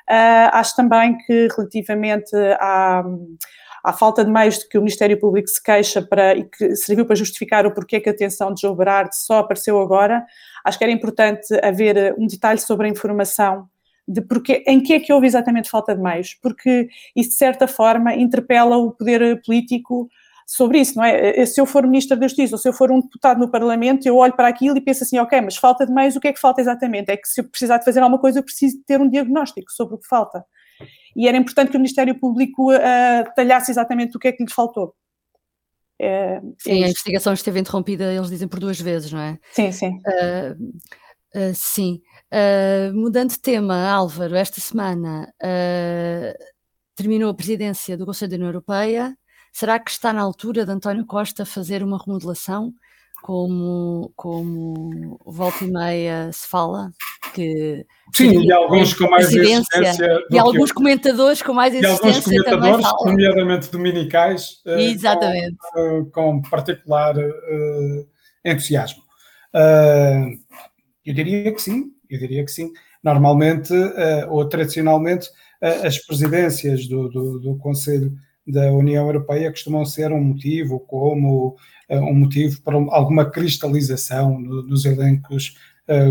Uh, 0.09 0.49
acho 0.53 0.75
também 0.75 1.17
que, 1.17 1.47
relativamente 1.55 2.35
à 2.59 3.03
à 3.83 3.93
falta 3.93 4.23
de 4.23 4.31
meios 4.31 4.59
de 4.59 4.67
que 4.67 4.77
o 4.77 4.81
Ministério 4.81 5.19
Público 5.19 5.47
se 5.47 5.61
queixa 5.61 6.01
para, 6.01 6.35
e 6.35 6.43
que 6.43 6.75
serviu 6.75 7.05
para 7.05 7.15
justificar 7.15 7.65
o 7.65 7.73
porquê 7.73 7.99
que 7.99 8.09
a 8.09 8.11
detenção 8.11 8.53
de 8.53 8.61
João 8.61 8.75
Berardi 8.75 9.15
só 9.15 9.39
apareceu 9.39 9.79
agora, 9.79 10.25
acho 10.63 10.77
que 10.77 10.83
era 10.83 10.93
importante 10.93 11.47
haver 11.63 11.97
eh, 11.97 12.15
um 12.17 12.27
detalhe 12.27 12.59
sobre 12.59 12.87
a 12.87 12.89
informação 12.89 13.67
de 14.07 14.21
porque, 14.21 14.63
em 14.65 14.81
que 14.81 14.93
é 14.93 14.99
que 14.99 15.11
houve 15.11 15.27
exatamente 15.27 15.69
falta 15.69 15.93
de 15.93 16.01
meios, 16.01 16.33
porque 16.41 16.87
isso 17.15 17.31
de 17.31 17.35
certa 17.35 17.67
forma 17.67 18.15
interpela 18.15 18.77
o 18.77 18.91
poder 18.91 19.41
político 19.45 20.07
sobre 20.45 20.79
isso, 20.79 20.95
não 20.95 21.03
é? 21.03 21.41
Eh, 21.41 21.45
se 21.45 21.59
eu 21.59 21.65
for 21.65 21.85
Ministro 21.85 22.17
da 22.17 22.27
Justiça 22.27 22.55
ou 22.55 22.59
se 22.59 22.69
eu 22.69 22.73
for 22.73 22.89
um 22.91 23.01
deputado 23.01 23.39
no 23.39 23.51
Parlamento, 23.51 24.05
eu 24.07 24.15
olho 24.15 24.33
para 24.33 24.47
aquilo 24.47 24.77
e 24.77 24.81
penso 24.81 25.03
assim, 25.03 25.19
ok, 25.19 25.41
mas 25.41 25.57
falta 25.57 25.85
de 25.85 25.93
meios, 25.93 26.15
o 26.15 26.21
que 26.21 26.29
é 26.29 26.33
que 26.33 26.39
falta 26.39 26.61
exatamente? 26.61 27.09
É 27.11 27.17
que 27.17 27.27
se 27.27 27.41
eu 27.41 27.49
precisar 27.49 27.77
de 27.79 27.85
fazer 27.85 27.99
alguma 27.99 28.19
coisa, 28.19 28.39
eu 28.39 28.43
preciso 28.43 28.77
ter 28.85 29.01
um 29.01 29.09
diagnóstico 29.09 29.71
sobre 29.71 29.95
o 29.95 29.97
que 29.97 30.07
falta 30.07 30.45
e 31.15 31.27
era 31.27 31.37
importante 31.37 31.71
que 31.71 31.77
o 31.77 31.79
Ministério 31.79 32.19
Público 32.19 32.71
uh, 32.73 33.33
talhasse 33.35 33.71
exatamente 33.71 34.15
o 34.15 34.19
que 34.19 34.27
é 34.27 34.31
que 34.31 34.43
lhe 34.43 34.51
faltou. 34.51 34.93
É, 35.99 36.39
sim, 36.59 36.81
é 36.81 36.85
a 36.85 36.89
investigação 36.89 37.33
esteve 37.33 37.59
interrompida, 37.59 38.13
eles 38.13 38.29
dizem 38.29 38.47
por 38.47 38.59
duas 38.59 38.79
vezes, 38.79 39.11
não 39.11 39.19
é? 39.19 39.39
Sim, 39.51 39.71
sim. 39.71 39.97
Uh, 39.97 41.39
uh, 41.39 41.55
sim. 41.55 42.01
Uh, 42.31 42.93
mudando 42.93 43.31
de 43.31 43.39
tema, 43.39 43.89
Álvaro, 43.89 44.35
esta 44.35 44.61
semana 44.61 45.33
terminou 46.95 47.29
a 47.29 47.35
presidência 47.35 47.97
do 47.97 48.05
Conselho 48.05 48.31
da 48.31 48.35
União 48.35 48.49
Europeia. 48.49 49.17
Será 49.51 49.79
que 49.79 49.89
está 49.89 50.13
na 50.13 50.21
altura 50.21 50.65
de 50.65 50.71
António 50.71 51.05
Costa 51.05 51.45
fazer 51.45 51.81
uma 51.81 51.97
remodelação, 52.03 52.71
como, 53.23 54.11
como 54.15 55.19
volta 55.25 55.63
e 55.63 55.71
meia 55.71 56.31
se 56.31 56.47
fala? 56.47 56.91
Que 57.33 57.85
Sim, 58.13 58.41
e 58.41 58.51
alguns 58.51 58.93
com 58.93 59.09
mais 59.09 59.33
insistência. 59.33 60.23
E 60.31 60.39
alguns 60.39 60.71
comentadores 60.71 61.41
com 61.41 61.53
mais 61.53 61.73
insistência. 61.73 62.31
E 62.33 62.37
alguns 62.37 62.49
comentadores, 62.49 62.85
nomeadamente 63.05 63.71
dominicais, 63.71 64.61
eh, 64.65 64.91
Exatamente. 64.91 65.57
Com, 65.73 66.05
com 66.05 66.41
particular 66.41 67.17
uh, 67.17 68.07
entusiasmo. 68.45 69.03
Uh, 69.53 70.37
eu 71.05 71.13
diria 71.13 71.51
que 71.51 71.61
sim, 71.61 71.91
eu 72.09 72.19
diria 72.19 72.45
que 72.45 72.51
sim. 72.51 72.71
Normalmente, 73.03 73.73
uh, 73.73 74.29
ou 74.29 74.47
tradicionalmente, 74.47 75.29
as 75.61 75.97
presidências 75.97 76.87
do, 76.87 77.09
do, 77.09 77.39
do, 77.39 77.57
Conselho 77.57 78.13
da 78.45 78.71
União 78.71 79.07
Europeia 79.07 79.49
costumam 79.49 79.83
ser 79.85 80.11
um 80.11 80.21
motivo 80.23 80.79
como 80.81 81.55
um 81.89 82.13
motivo 82.13 82.61
para 82.61 82.75
alguma 82.75 83.25
cristalização 83.25 84.39
no, 84.39 84.61
nos 84.61 84.85
elencos 84.85 85.55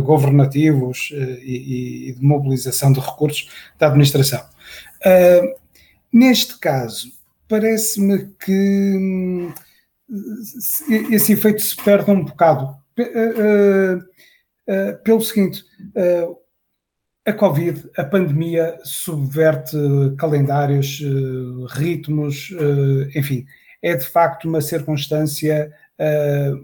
governativos 0.04 1.12
e, 1.42 2.09
e, 2.09 2.12
de 2.12 2.25
mobilização 2.25 2.92
de 2.92 3.00
recursos 3.00 3.50
da 3.78 3.88
administração. 3.88 4.42
neste 6.12 6.59
caso, 6.59 7.09
parece-me 7.49 8.26
que 8.38 8.97
hum, 8.97 9.52
esse 11.11 11.33
efeito 11.33 11.61
se 11.61 11.76
perde 11.76 12.11
um 12.11 12.25
bocado 12.25 12.76
uh, 12.99 13.97
uh, 13.99 15.02
pelo 15.02 15.21
seguinte: 15.21 15.64
a 17.25 17.33
Covid, 17.33 17.88
a 17.97 18.04
pandemia, 18.04 18.78
subverte 18.85 19.76
calendários, 20.16 21.02
ritmos, 21.71 22.50
enfim, 23.14 23.45
é 23.83 23.97
de 23.97 24.06
facto 24.06 24.49
uma 24.49 24.61
circunstância 24.61 25.73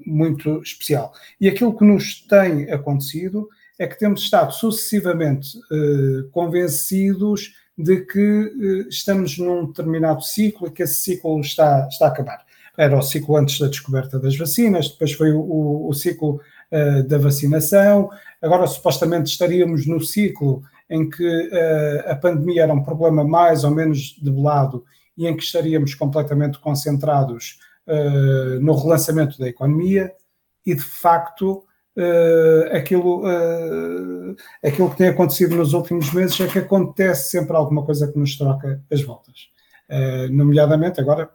muito 0.05 0.61
especial. 0.63 1.13
E 1.41 1.49
aquilo 1.49 1.77
que 1.77 1.85
nos 1.85 2.21
tem 2.27 2.71
acontecido 2.71 3.49
é 3.79 3.87
que 3.87 3.99
temos 3.99 4.23
estado 4.23 4.53
sucessivamente 4.53 5.59
convencidos 6.31 7.55
de 7.77 8.03
que 8.05 8.87
estamos 8.91 9.39
num 9.39 9.67
determinado 9.67 10.23
ciclo 10.23 10.69
e 10.69 10.71
que 10.71 10.83
esse 10.83 11.01
ciclo 11.01 11.41
está, 11.41 11.89
está 11.91 12.07
a 12.07 12.09
acabar 12.09 12.45
era 12.77 12.97
o 12.97 13.03
ciclo 13.03 13.37
antes 13.37 13.59
da 13.59 13.69
descoberta 13.69 14.19
das 14.19 14.37
vacinas, 14.37 14.89
depois 14.89 15.13
foi 15.13 15.33
o, 15.33 15.87
o 15.89 15.93
ciclo 15.93 16.41
uh, 16.71 17.03
da 17.05 17.19
vacinação, 17.19 18.11
agora 18.41 18.67
supostamente 18.67 19.31
estaríamos 19.31 19.87
no 19.87 20.01
ciclo 20.01 20.63
em 20.89 21.09
que 21.09 21.25
uh, 21.25 22.11
a 22.11 22.17
pandemia 22.17 22.63
era 22.63 22.73
um 22.73 22.83
problema 22.83 23.25
mais 23.25 23.65
ou 23.65 23.71
menos 23.71 24.19
debelado 24.21 24.85
e 25.17 25.27
em 25.27 25.37
que 25.37 25.43
estaríamos 25.43 25.95
completamente 25.95 26.59
concentrados 26.59 27.59
uh, 27.87 28.61
no 28.61 28.75
relançamento 28.75 29.39
da 29.39 29.49
economia 29.49 30.13
e 30.65 30.75
de 30.75 30.83
facto 30.83 31.65
Uh, 31.95 32.75
aquilo, 32.75 33.21
uh, 33.21 34.35
aquilo 34.65 34.91
que 34.91 34.97
tem 34.97 35.09
acontecido 35.09 35.57
nos 35.57 35.75
últimos 35.75 36.11
meses 36.15 36.41
é 36.41 36.47
que 36.47 36.61
acontece 36.61 37.29
sempre 37.31 37.55
alguma 37.55 37.85
coisa 37.85 38.11
que 38.11 38.19
nos 38.19 38.35
troca 38.39 38.83
as 38.91 39.03
voltas. 39.03 39.51
Nomeadamente, 40.31 41.03
agora, 41.03 41.31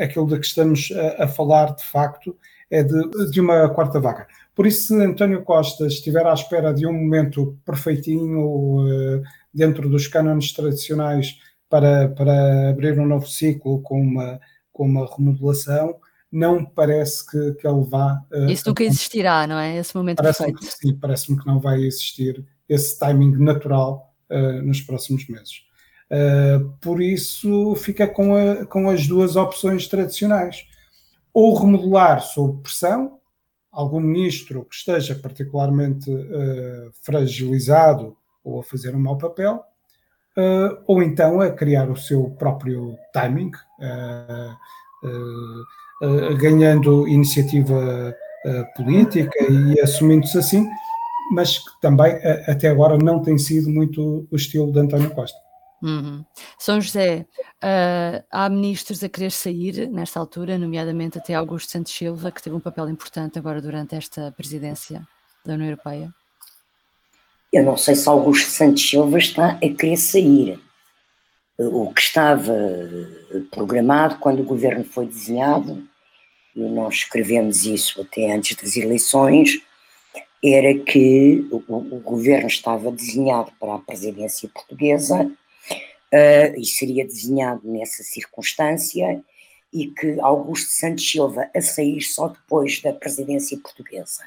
aquilo 0.00 0.28
de 0.28 0.38
que 0.38 0.46
estamos 0.46 0.92
a, 0.92 1.24
a, 1.24 1.26
falar, 1.26 1.74
de 1.74 1.82
facto, 1.82 2.38
é 2.70 2.84
de, 2.84 3.28
de 3.32 3.40
uma 3.40 3.68
quarta 3.70 3.98
vaga. 3.98 4.28
Por 4.54 4.68
isso, 4.68 4.86
se 4.86 5.04
António 5.04 5.42
Costa 5.42 5.88
estiver 5.88 6.24
à 6.24 6.32
espera 6.32 6.72
de 6.72 6.86
um 6.86 6.92
momento 6.92 7.58
perfeitinho 7.64 9.20
dentro 9.52 9.88
dos 9.88 10.06
cânones 10.06 10.52
tradicionais 10.52 11.40
para, 11.68 12.08
para 12.10 12.70
abrir 12.70 12.96
um 13.00 13.06
novo 13.06 13.26
ciclo 13.26 13.82
com 13.82 14.00
uma, 14.00 14.38
com 14.72 14.86
uma 14.86 15.06
remodelação, 15.06 15.96
não 16.30 16.64
parece 16.64 17.30
que, 17.30 17.52
que 17.54 17.66
ele 17.66 17.84
vá. 17.84 18.24
Uh, 18.32 18.50
Isso 18.50 18.68
nunca 18.68 18.82
existirá, 18.84 19.46
não 19.46 19.58
é? 19.58 19.76
Esse 19.76 19.94
momento 19.94 20.16
parece 20.16 20.38
perfeito. 20.38 20.60
Que, 20.60 20.72
sim, 20.72 20.96
parece-me 20.96 21.38
que 21.38 21.46
não 21.46 21.60
vai 21.60 21.82
existir 21.82 22.44
esse 22.68 22.98
timing 22.98 23.36
natural 23.36 24.14
uh, 24.30 24.62
nos 24.62 24.80
próximos 24.80 25.28
meses. 25.28 25.62
Uh, 26.10 26.70
por 26.80 27.02
isso 27.02 27.74
fica 27.76 28.06
com, 28.06 28.34
a, 28.34 28.66
com 28.66 28.88
as 28.88 29.06
duas 29.06 29.36
opções 29.36 29.86
tradicionais. 29.86 30.64
Ou 31.34 31.54
remodelar 31.54 32.22
sob 32.22 32.62
pressão, 32.62 33.18
algum 33.70 34.00
ministro 34.00 34.64
que 34.64 34.74
esteja 34.74 35.14
particularmente 35.14 36.10
uh, 36.10 36.90
fragilizado 37.02 38.16
ou 38.44 38.60
a 38.60 38.64
fazer 38.64 38.94
um 38.94 39.00
mau 39.00 39.16
papel, 39.16 39.62
uh, 40.36 40.82
ou 40.86 41.02
então 41.02 41.40
a 41.40 41.50
criar 41.50 41.90
o 41.90 41.96
seu 41.96 42.30
próprio 42.38 42.96
timing, 43.12 43.50
ganhando 46.38 47.06
iniciativa 47.08 48.14
política 48.76 49.44
e 49.50 49.80
assumindo-se 49.80 50.38
assim, 50.38 50.68
mas 51.32 51.58
que 51.58 51.80
também 51.80 52.14
até 52.46 52.68
agora 52.68 52.98
não 52.98 53.22
tem 53.22 53.38
sido 53.38 53.70
muito 53.70 54.26
o 54.30 54.36
estilo 54.36 54.72
de 54.72 54.80
António 54.80 55.10
Costa. 55.10 55.38
Uhum. 55.82 56.24
São 56.58 56.80
José, 56.80 57.26
uh, 57.62 58.24
há 58.30 58.48
ministros 58.48 59.02
a 59.02 59.08
querer 59.08 59.32
sair 59.32 59.88
nesta 59.90 60.20
altura, 60.20 60.56
nomeadamente 60.56 61.18
até 61.18 61.34
Augusto 61.34 61.72
Santos 61.72 61.92
Silva, 61.92 62.30
que 62.30 62.40
teve 62.40 62.54
um 62.54 62.60
papel 62.60 62.88
importante 62.88 63.38
agora 63.38 63.60
durante 63.60 63.96
esta 63.96 64.30
presidência 64.30 65.02
da 65.44 65.54
União 65.54 65.66
Europeia. 65.66 66.14
Eu 67.52 67.62
não 67.64 67.76
sei 67.76 67.94
se 67.94 68.08
Augusto 68.08 68.48
Santos 68.48 68.88
Silva 68.88 69.18
está 69.18 69.50
a 69.50 69.68
querer 69.68 69.98
sair. 69.98 70.58
O 71.58 71.92
que 71.92 72.00
estava 72.00 72.56
programado 73.50 74.16
quando 74.18 74.40
o 74.40 74.44
governo 74.44 74.84
foi 74.84 75.06
desenhado, 75.06 75.86
e 76.56 76.60
nós 76.60 76.94
escrevemos 76.94 77.66
isso 77.66 78.00
até 78.00 78.32
antes 78.32 78.56
das 78.56 78.74
eleições, 78.74 79.60
era 80.42 80.74
que 80.78 81.46
o, 81.50 81.62
o 81.68 82.00
governo 82.00 82.48
estava 82.48 82.90
desenhado 82.90 83.52
para 83.60 83.74
a 83.74 83.78
presidência 83.78 84.48
portuguesa 84.48 85.22
uh, 85.22 86.58
e 86.58 86.64
seria 86.64 87.04
desenhado 87.04 87.60
nessa 87.64 88.02
circunstância, 88.02 89.22
e 89.70 89.88
que 89.88 90.18
Augusto 90.20 90.70
Santos 90.70 91.08
Silva 91.08 91.50
a 91.54 91.60
sair 91.60 92.00
só 92.00 92.28
depois 92.28 92.80
da 92.80 92.94
presidência 92.94 93.58
portuguesa. 93.58 94.24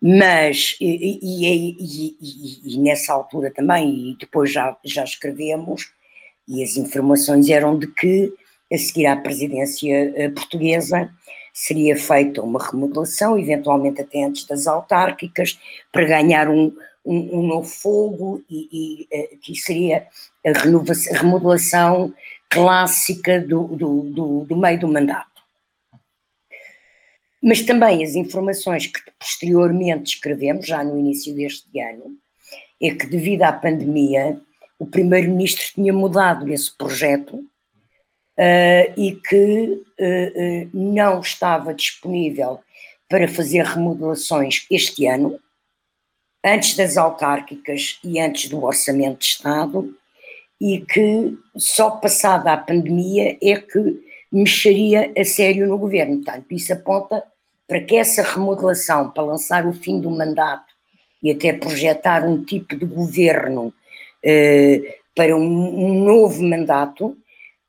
Mas, 0.00 0.76
e, 0.80 1.18
e, 1.20 1.76
e, 1.80 2.74
e, 2.74 2.78
nessa 2.78 3.12
altura 3.12 3.50
também, 3.50 4.10
e 4.10 4.16
depois 4.18 4.52
já, 4.52 4.76
já 4.84 5.02
escrevemos, 5.02 5.92
e 6.46 6.62
as 6.62 6.76
informações 6.76 7.48
eram 7.48 7.78
de 7.78 7.88
que, 7.88 8.32
a 8.72 8.78
seguir 8.78 9.06
à 9.06 9.16
presidência 9.16 10.12
eh, 10.14 10.28
portuguesa, 10.28 11.10
seria 11.52 11.96
feita 11.96 12.40
uma 12.42 12.64
remodelação, 12.64 13.38
eventualmente 13.38 14.00
até 14.00 14.24
antes 14.24 14.44
das 14.46 14.66
autárquicas, 14.66 15.58
para 15.90 16.04
ganhar 16.04 16.48
um, 16.48 16.72
um, 17.04 17.40
um 17.40 17.46
novo 17.46 17.68
fogo 17.68 18.42
e, 18.48 19.06
eh, 19.10 19.30
que 19.42 19.56
seria 19.56 20.06
a, 20.46 20.50
a 20.50 21.18
remodelação 21.18 22.14
clássica 22.48 23.40
do, 23.40 23.64
do, 23.68 24.02
do, 24.02 24.44
do 24.44 24.56
meio 24.56 24.78
do 24.78 24.88
mandato. 24.88 25.27
Mas 27.42 27.62
também 27.62 28.04
as 28.04 28.14
informações 28.14 28.86
que 28.86 29.00
posteriormente 29.18 30.14
escrevemos, 30.14 30.66
já 30.66 30.82
no 30.82 30.98
início 30.98 31.34
deste 31.34 31.78
ano, 31.80 32.16
é 32.82 32.90
que 32.90 33.06
devido 33.06 33.42
à 33.42 33.52
pandemia, 33.52 34.40
o 34.78 34.86
primeiro-ministro 34.86 35.66
tinha 35.74 35.92
mudado 35.92 36.52
esse 36.52 36.76
projeto 36.76 37.36
uh, 37.36 38.92
e 38.96 39.20
que 39.28 39.82
uh, 39.98 40.64
uh, 40.64 40.70
não 40.72 41.20
estava 41.20 41.74
disponível 41.74 42.60
para 43.08 43.26
fazer 43.26 43.64
remodelações 43.64 44.66
este 44.70 45.06
ano, 45.06 45.40
antes 46.44 46.76
das 46.76 46.96
autárquicas 46.96 47.98
e 48.04 48.20
antes 48.20 48.48
do 48.48 48.62
Orçamento 48.62 49.18
de 49.18 49.26
Estado, 49.26 49.94
e 50.60 50.80
que 50.80 51.36
só 51.56 51.90
passada 51.90 52.52
a 52.52 52.56
pandemia 52.56 53.38
é 53.42 53.56
que 53.56 54.07
mexeria 54.30 55.12
a 55.16 55.24
sério 55.24 55.66
no 55.66 55.78
governo. 55.78 56.22
Portanto, 56.22 56.46
isso 56.50 56.72
aponta 56.72 57.22
para 57.66 57.80
que 57.80 57.96
essa 57.96 58.22
remodelação, 58.22 59.10
para 59.10 59.22
lançar 59.22 59.66
o 59.66 59.72
fim 59.72 60.00
do 60.00 60.10
mandato 60.10 60.72
e 61.22 61.30
até 61.30 61.52
projetar 61.52 62.24
um 62.24 62.44
tipo 62.44 62.76
de 62.76 62.86
governo 62.86 63.72
eh, 64.24 64.98
para 65.14 65.36
um, 65.36 65.40
um, 65.40 66.04
novo 66.04 66.42
mandato, 66.42 67.16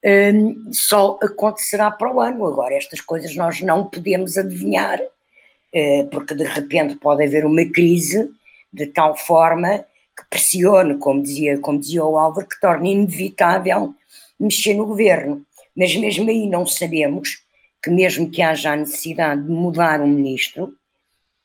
eh, 0.04 0.32
só 0.72 1.20
acontecerá 1.22 1.92
para 1.92 2.13
o 2.13 2.22
ano. 2.22 2.46
Agora, 2.46 2.75
estas 2.75 3.01
coisas 3.01 3.36
nós 3.36 3.62
não 3.62 3.86
podemos 3.86 4.38
adivinhar, 4.38 5.01
eh, 5.74 6.08
porque 6.12 6.34
de 6.34 6.44
repente 6.44 6.96
pode 6.96 7.24
haver 7.24 7.46
uma 7.46 7.66
crise 7.66 8.30
de 8.72 8.86
tal 8.88 9.18
forma 9.18 9.80
que 10.16 10.30
pressione, 10.30 10.98
como 10.98 11.24
dizia, 11.24 11.60
como 11.60 11.80
dizia 11.80 12.06
o 12.06 12.18
Álvaro, 12.18 12.48
que 12.48 12.60
torne 12.60 12.92
inevitável 12.92 13.94
mexer 14.39 14.74
no 14.75 14.86
governo. 14.86 15.46
Mas 15.79 15.95
mesmo 15.95 16.29
aí 16.29 16.45
não 16.45 16.65
sabemos 16.65 17.41
que 17.81 17.89
mesmo 17.89 18.29
que 18.29 18.41
haja 18.41 18.74
a 18.74 18.75
necessidade 18.75 19.43
de 19.43 19.50
mudar 19.50 20.01
um 20.01 20.07
ministro, 20.07 20.74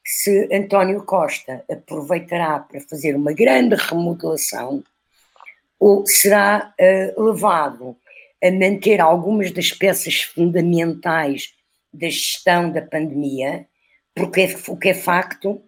se 0.05 0.49
António 0.53 1.05
Costa 1.05 1.65
aproveitará 1.71 2.59
para 2.59 2.81
fazer 2.81 3.15
uma 3.15 3.33
grande 3.33 3.77
remodelação 3.77 4.83
ou 5.79 6.05
será 6.05 6.75
uh, 6.81 7.23
levado 7.23 7.97
a 8.43 8.51
manter 8.51 9.01
algumas 9.01 9.53
das 9.53 9.71
peças 9.71 10.23
fundamentais 10.23 11.55
da 11.93 12.09
gestão 12.09 12.73
da 12.73 12.83
pandemia, 12.83 13.69
porque 14.17 14.41
é, 14.41 14.57
o 14.67 14.77
que 14.77 14.89
é 14.89 14.95
facto 14.95 15.63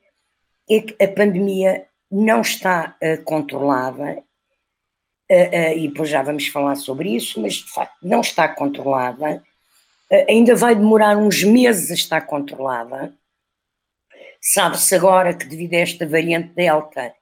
é 0.68 0.80
que 0.80 1.04
a 1.04 1.06
pandemia 1.06 1.86
não 2.10 2.40
está 2.40 2.96
uh, 3.00 3.22
controlada, 3.22 4.20
e 5.28 5.88
depois 5.88 6.08
já 6.08 6.22
vamos 6.22 6.46
falar 6.48 6.76
sobre 6.76 7.14
isso, 7.14 7.40
mas 7.40 7.54
de 7.54 7.70
facto 7.72 7.96
não 8.02 8.20
está 8.20 8.48
controlada, 8.48 9.42
ainda 10.28 10.54
vai 10.54 10.74
demorar 10.74 11.16
uns 11.16 11.42
meses 11.42 11.90
a 11.90 11.94
estar 11.94 12.20
controlada, 12.22 13.12
Sabe-se 14.48 14.94
agora 14.94 15.34
que 15.34 15.44
devido 15.44 15.74
a 15.74 15.78
esta 15.78 16.06
variante 16.06 16.54
Delta, 16.54 17.12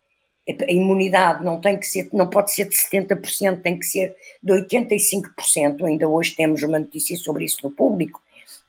a 0.46 0.70
imunidade 0.70 1.42
não 1.42 1.58
tem 1.58 1.78
que 1.78 1.86
ser, 1.86 2.10
não 2.12 2.28
pode 2.28 2.52
ser 2.52 2.68
de 2.68 2.76
70%, 2.76 3.62
tem 3.62 3.78
que 3.78 3.86
ser 3.86 4.14
de 4.42 4.52
85%. 4.52 5.84
Ainda 5.86 6.06
hoje 6.06 6.36
temos 6.36 6.62
uma 6.62 6.78
notícia 6.78 7.16
sobre 7.16 7.46
isso 7.46 7.60
no 7.62 7.70
público 7.70 8.20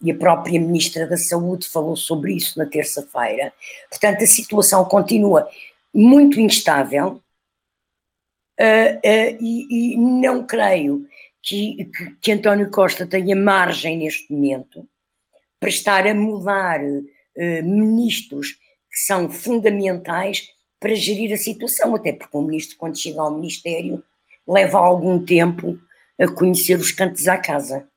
e 0.01 0.09
a 0.09 0.15
própria 0.15 0.57
Ministra 0.57 1.05
da 1.05 1.17
Saúde 1.17 1.67
falou 1.67 1.97
sobre 1.97 2.33
isso 2.33 2.57
na 2.57 2.65
terça-feira. 2.65 3.51
Portanto, 3.89 4.23
a 4.23 4.27
situação 4.27 4.85
continua 4.85 5.49
muito 5.93 6.39
instável 6.39 7.21
uh, 8.59 8.97
uh, 8.97 9.37
e, 9.39 9.93
e, 9.93 9.97
não 9.97 10.45
creio 10.45 11.05
que, 11.41 11.85
que, 11.85 12.15
que, 12.21 12.31
António 12.31 12.69
Costa 12.71 13.05
tenha 13.05 13.35
margem 13.35 13.97
neste 13.97 14.31
momento 14.31 14.87
para 15.59 15.69
estar 15.69 16.07
a 16.07 16.13
mudar 16.13 16.81
uh, 16.81 17.63
ministros 17.63 18.53
que 18.91 18.99
são 19.05 19.29
fundamentais 19.29 20.47
para 20.79 20.95
gerir 20.95 21.33
a 21.33 21.37
situação, 21.37 21.95
até 21.95 22.13
porque 22.13 22.37
o 22.37 22.41
ministro, 22.41 22.77
quando 22.77 22.97
chega 22.97 23.21
ao 23.21 23.35
Ministério, 23.35 24.03
leva 24.47 24.77
algum 24.77 25.23
tempo 25.23 25.77
a 26.19 26.27
conhecer 26.27 26.77
os 26.77 26.91
cantos 26.91 27.27
à 27.27 27.37
casa. 27.37 27.87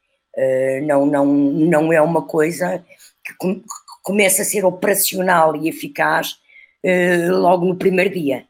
Não, 0.86 1.04
não, 1.04 1.26
não 1.26 1.92
é 1.92 2.00
uma 2.00 2.22
coisa 2.22 2.82
que, 3.24 3.34
com, 3.36 3.56
que 3.56 3.66
começa 4.04 4.42
a 4.42 4.44
ser 4.44 4.64
operacional 4.64 5.56
e 5.56 5.68
eficaz 5.68 6.36
logo 7.28 7.66
no 7.66 7.76
primeiro 7.76 8.14
dia, 8.14 8.47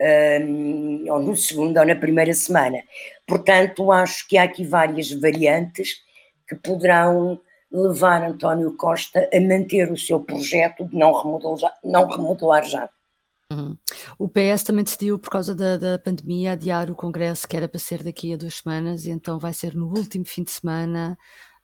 uh, 0.00 1.12
ou 1.12 1.20
no 1.20 1.36
segundo, 1.36 1.78
ou 1.78 1.86
na 1.86 1.94
primeira 1.94 2.32
semana. 2.34 2.82
Portanto, 3.26 3.90
acho 3.92 4.26
que 4.28 4.36
há 4.36 4.44
aqui 4.44 4.64
várias 4.64 5.10
variantes 5.10 6.02
que 6.48 6.54
poderão 6.56 7.40
levar 7.70 8.22
António 8.22 8.76
Costa 8.76 9.28
a 9.32 9.40
manter 9.40 9.90
o 9.90 9.96
seu 9.96 10.20
projeto 10.20 10.84
de 10.84 10.96
não 10.96 11.12
remodelar, 11.12 11.74
não 11.82 12.06
remodelar 12.06 12.64
já. 12.64 12.88
Uhum. 13.50 13.76
O 14.18 14.28
PS 14.28 14.62
também 14.64 14.84
decidiu, 14.84 15.18
por 15.18 15.30
causa 15.30 15.54
da, 15.54 15.76
da 15.76 15.98
pandemia, 15.98 16.52
adiar 16.52 16.90
o 16.90 16.94
Congresso, 16.94 17.46
que 17.46 17.56
era 17.56 17.68
para 17.68 17.78
ser 17.78 18.02
daqui 18.02 18.32
a 18.32 18.36
duas 18.36 18.54
semanas, 18.54 19.04
e 19.04 19.10
então 19.10 19.38
vai 19.38 19.52
ser 19.52 19.74
no 19.74 19.88
último 19.88 20.24
fim 20.24 20.42
de 20.42 20.50
semana 20.50 21.18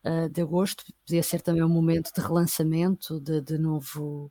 uh, 0.05 0.29
de 0.29 0.43
agosto. 0.43 0.85
Podia 1.07 1.23
ser 1.23 1.41
também 1.41 1.63
um 1.63 1.69
momento 1.69 2.13
de 2.15 2.21
relançamento, 2.21 3.21
de, 3.21 3.41
de 3.41 3.59
novo. 3.59 4.31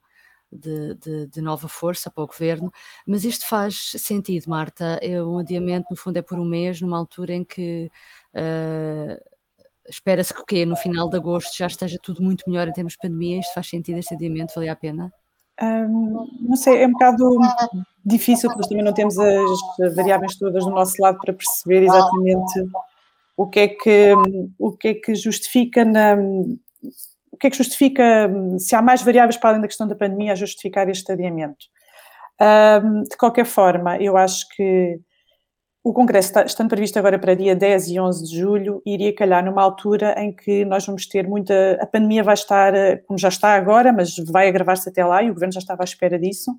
De, 0.51 0.95
de, 0.95 1.27
de, 1.27 1.41
nova 1.41 1.67
força 1.67 2.09
para 2.09 2.23
o 2.23 2.27
governo, 2.27 2.73
mas 3.05 3.23
isto 3.23 3.47
faz 3.47 3.91
sentido, 3.97 4.49
Marta. 4.49 4.97
É 4.99 5.21
um 5.23 5.37
adiamento, 5.37 5.85
no 5.91 5.95
fundo, 5.95 6.17
é 6.17 6.23
por 6.23 6.39
um 6.39 6.43
mês, 6.45 6.81
numa 6.81 6.97
altura 6.97 7.35
em 7.35 7.43
que 7.43 7.91
uh, 8.33 9.39
espera-se 9.87 10.33
que? 10.45 10.65
No 10.65 10.75
final 10.75 11.07
de 11.07 11.17
agosto 11.17 11.55
já 11.55 11.67
esteja 11.67 11.99
tudo 12.01 12.23
muito 12.23 12.49
melhor 12.49 12.67
em 12.67 12.73
termos 12.73 12.93
de 12.93 12.99
pandemia. 12.99 13.39
Isto 13.39 13.53
faz 13.53 13.67
sentido, 13.67 13.99
este 13.99 14.15
adiamento, 14.15 14.53
valia 14.55 14.71
a 14.71 14.75
pena? 14.75 15.13
Um, 15.61 16.27
não 16.41 16.55
sei, 16.55 16.83
é 16.83 16.87
um 16.87 16.93
bocado 16.93 17.37
difícil, 18.05 18.49
porque 18.49 18.69
também 18.69 18.83
não 18.83 18.93
temos 18.93 19.19
as 19.19 19.95
variáveis 19.95 20.37
todas 20.37 20.63
do 20.63 20.71
nosso 20.71 21.01
lado 21.01 21.17
para 21.19 21.33
perceber 21.33 21.83
exatamente 21.83 22.69
o 23.35 23.47
que 23.47 23.59
é 23.59 23.67
que, 23.67 24.13
o 24.57 24.71
que, 24.71 24.87
é 24.89 24.93
que 24.93 25.15
justifica 25.15 25.83
na, 25.83 26.15
que 27.39 27.47
é 27.47 27.49
que 27.49 27.57
justifica, 27.57 28.29
se 28.57 28.75
há 28.75 28.81
mais 28.81 29.01
variáveis 29.01 29.37
para 29.37 29.51
além 29.51 29.61
da 29.61 29.67
questão 29.67 29.87
da 29.87 29.95
pandemia 29.95 30.33
a 30.33 30.35
justificar 30.35 30.89
este 30.89 31.11
adiamento. 31.11 31.65
Um, 32.41 33.03
de 33.03 33.17
qualquer 33.17 33.45
forma, 33.45 33.97
eu 33.97 34.15
acho 34.15 34.47
que 34.55 34.99
o 35.83 35.93
Congresso, 35.93 36.37
estando 36.45 36.69
previsto 36.69 36.99
agora 36.99 37.17
para 37.17 37.35
dia 37.35 37.55
10 37.55 37.87
e 37.87 37.99
11 37.99 38.25
de 38.25 38.37
julho, 38.37 38.81
iria 38.85 39.15
calhar 39.15 39.43
numa 39.43 39.61
altura 39.61 40.13
em 40.17 40.33
que 40.33 40.65
nós 40.65 40.85
vamos 40.85 41.07
ter 41.07 41.27
muita. 41.27 41.77
A 41.81 41.85
pandemia 41.85 42.23
vai 42.23 42.33
estar, 42.33 42.73
eh, 42.75 42.97
como 42.97 43.17
já 43.17 43.29
está 43.29 43.55
agora, 43.55 43.93
mas 43.93 44.15
vai 44.17 44.49
agravar-se 44.49 44.89
até 44.89 45.05
lá, 45.05 45.23
e 45.23 45.31
o 45.31 45.33
Governo 45.33 45.53
já 45.53 45.59
estava 45.59 45.83
à 45.83 45.85
espera 45.85 46.19
disso, 46.19 46.51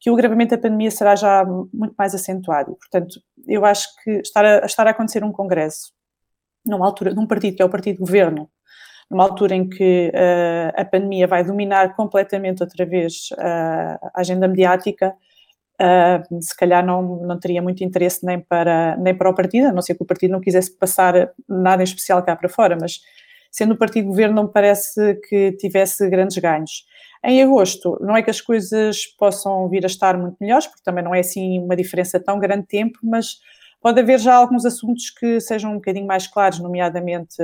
que 0.00 0.10
o 0.10 0.14
agravamento 0.14 0.54
da 0.54 0.60
pandemia 0.60 0.90
será 0.90 1.16
já 1.16 1.44
muito 1.44 1.94
mais 1.96 2.14
acentuado. 2.14 2.76
Portanto, 2.76 3.20
eu 3.46 3.64
acho 3.64 3.88
que 4.02 4.10
estar 4.20 4.44
a, 4.44 4.66
estar 4.66 4.86
a 4.86 4.90
acontecer 4.90 5.24
um 5.24 5.32
Congresso, 5.32 5.92
numa 6.64 6.86
altura, 6.86 7.14
num 7.14 7.26
partido 7.26 7.56
que 7.56 7.62
é 7.62 7.64
o 7.64 7.70
Partido 7.70 7.98
Governo, 8.00 8.50
numa 9.10 9.24
altura 9.24 9.54
em 9.54 9.68
que 9.68 10.12
uh, 10.14 10.80
a 10.80 10.84
pandemia 10.84 11.26
vai 11.26 11.42
dominar 11.42 11.94
completamente 11.94 12.62
outra 12.62 12.84
vez 12.84 13.30
uh, 13.32 14.08
a 14.14 14.20
agenda 14.20 14.46
mediática, 14.46 15.14
uh, 15.80 16.42
se 16.42 16.54
calhar 16.56 16.84
não, 16.84 17.22
não 17.22 17.38
teria 17.38 17.62
muito 17.62 17.82
interesse 17.82 18.24
nem 18.24 18.38
para, 18.38 18.96
nem 18.98 19.14
para 19.14 19.30
o 19.30 19.34
partido, 19.34 19.68
a 19.68 19.72
não 19.72 19.82
ser 19.82 19.94
que 19.94 20.02
o 20.02 20.06
partido 20.06 20.32
não 20.32 20.40
quisesse 20.40 20.76
passar 20.76 21.32
nada 21.48 21.82
em 21.82 21.84
especial 21.84 22.22
cá 22.22 22.36
para 22.36 22.48
fora, 22.48 22.76
mas 22.78 23.00
sendo 23.50 23.74
o 23.74 23.78
partido 23.78 24.08
governo 24.08 24.34
não 24.34 24.44
me 24.44 24.52
parece 24.52 25.14
que 25.28 25.52
tivesse 25.52 26.08
grandes 26.10 26.36
ganhos. 26.36 26.84
Em 27.24 27.42
agosto, 27.42 27.98
não 28.00 28.16
é 28.16 28.22
que 28.22 28.30
as 28.30 28.40
coisas 28.40 29.06
possam 29.18 29.68
vir 29.68 29.84
a 29.84 29.86
estar 29.86 30.16
muito 30.16 30.36
melhores, 30.40 30.66
porque 30.66 30.82
também 30.84 31.02
não 31.02 31.14
é 31.14 31.20
assim 31.20 31.58
uma 31.58 31.74
diferença 31.74 32.20
tão 32.20 32.38
grande 32.38 32.66
tempo, 32.66 32.98
mas 33.02 33.38
pode 33.80 34.00
haver 34.00 34.18
já 34.18 34.34
alguns 34.34 34.64
assuntos 34.64 35.10
que 35.10 35.40
sejam 35.40 35.72
um 35.72 35.76
bocadinho 35.76 36.06
mais 36.06 36.26
claros, 36.26 36.60
nomeadamente 36.60 37.36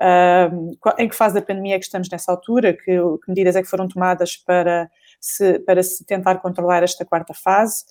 uh, 0.00 0.76
em 0.98 1.08
que 1.08 1.14
fase 1.14 1.34
da 1.34 1.42
pandemia 1.42 1.76
é 1.76 1.78
que 1.78 1.84
estamos 1.84 2.08
nessa 2.08 2.32
altura, 2.32 2.72
que, 2.72 2.84
que 2.84 3.28
medidas 3.28 3.56
é 3.56 3.62
que 3.62 3.68
foram 3.68 3.86
tomadas 3.86 4.36
para 4.36 4.90
se, 5.20 5.58
para 5.60 5.82
se 5.82 6.04
tentar 6.04 6.36
controlar 6.36 6.82
esta 6.82 7.04
quarta 7.04 7.34
fase. 7.34 7.84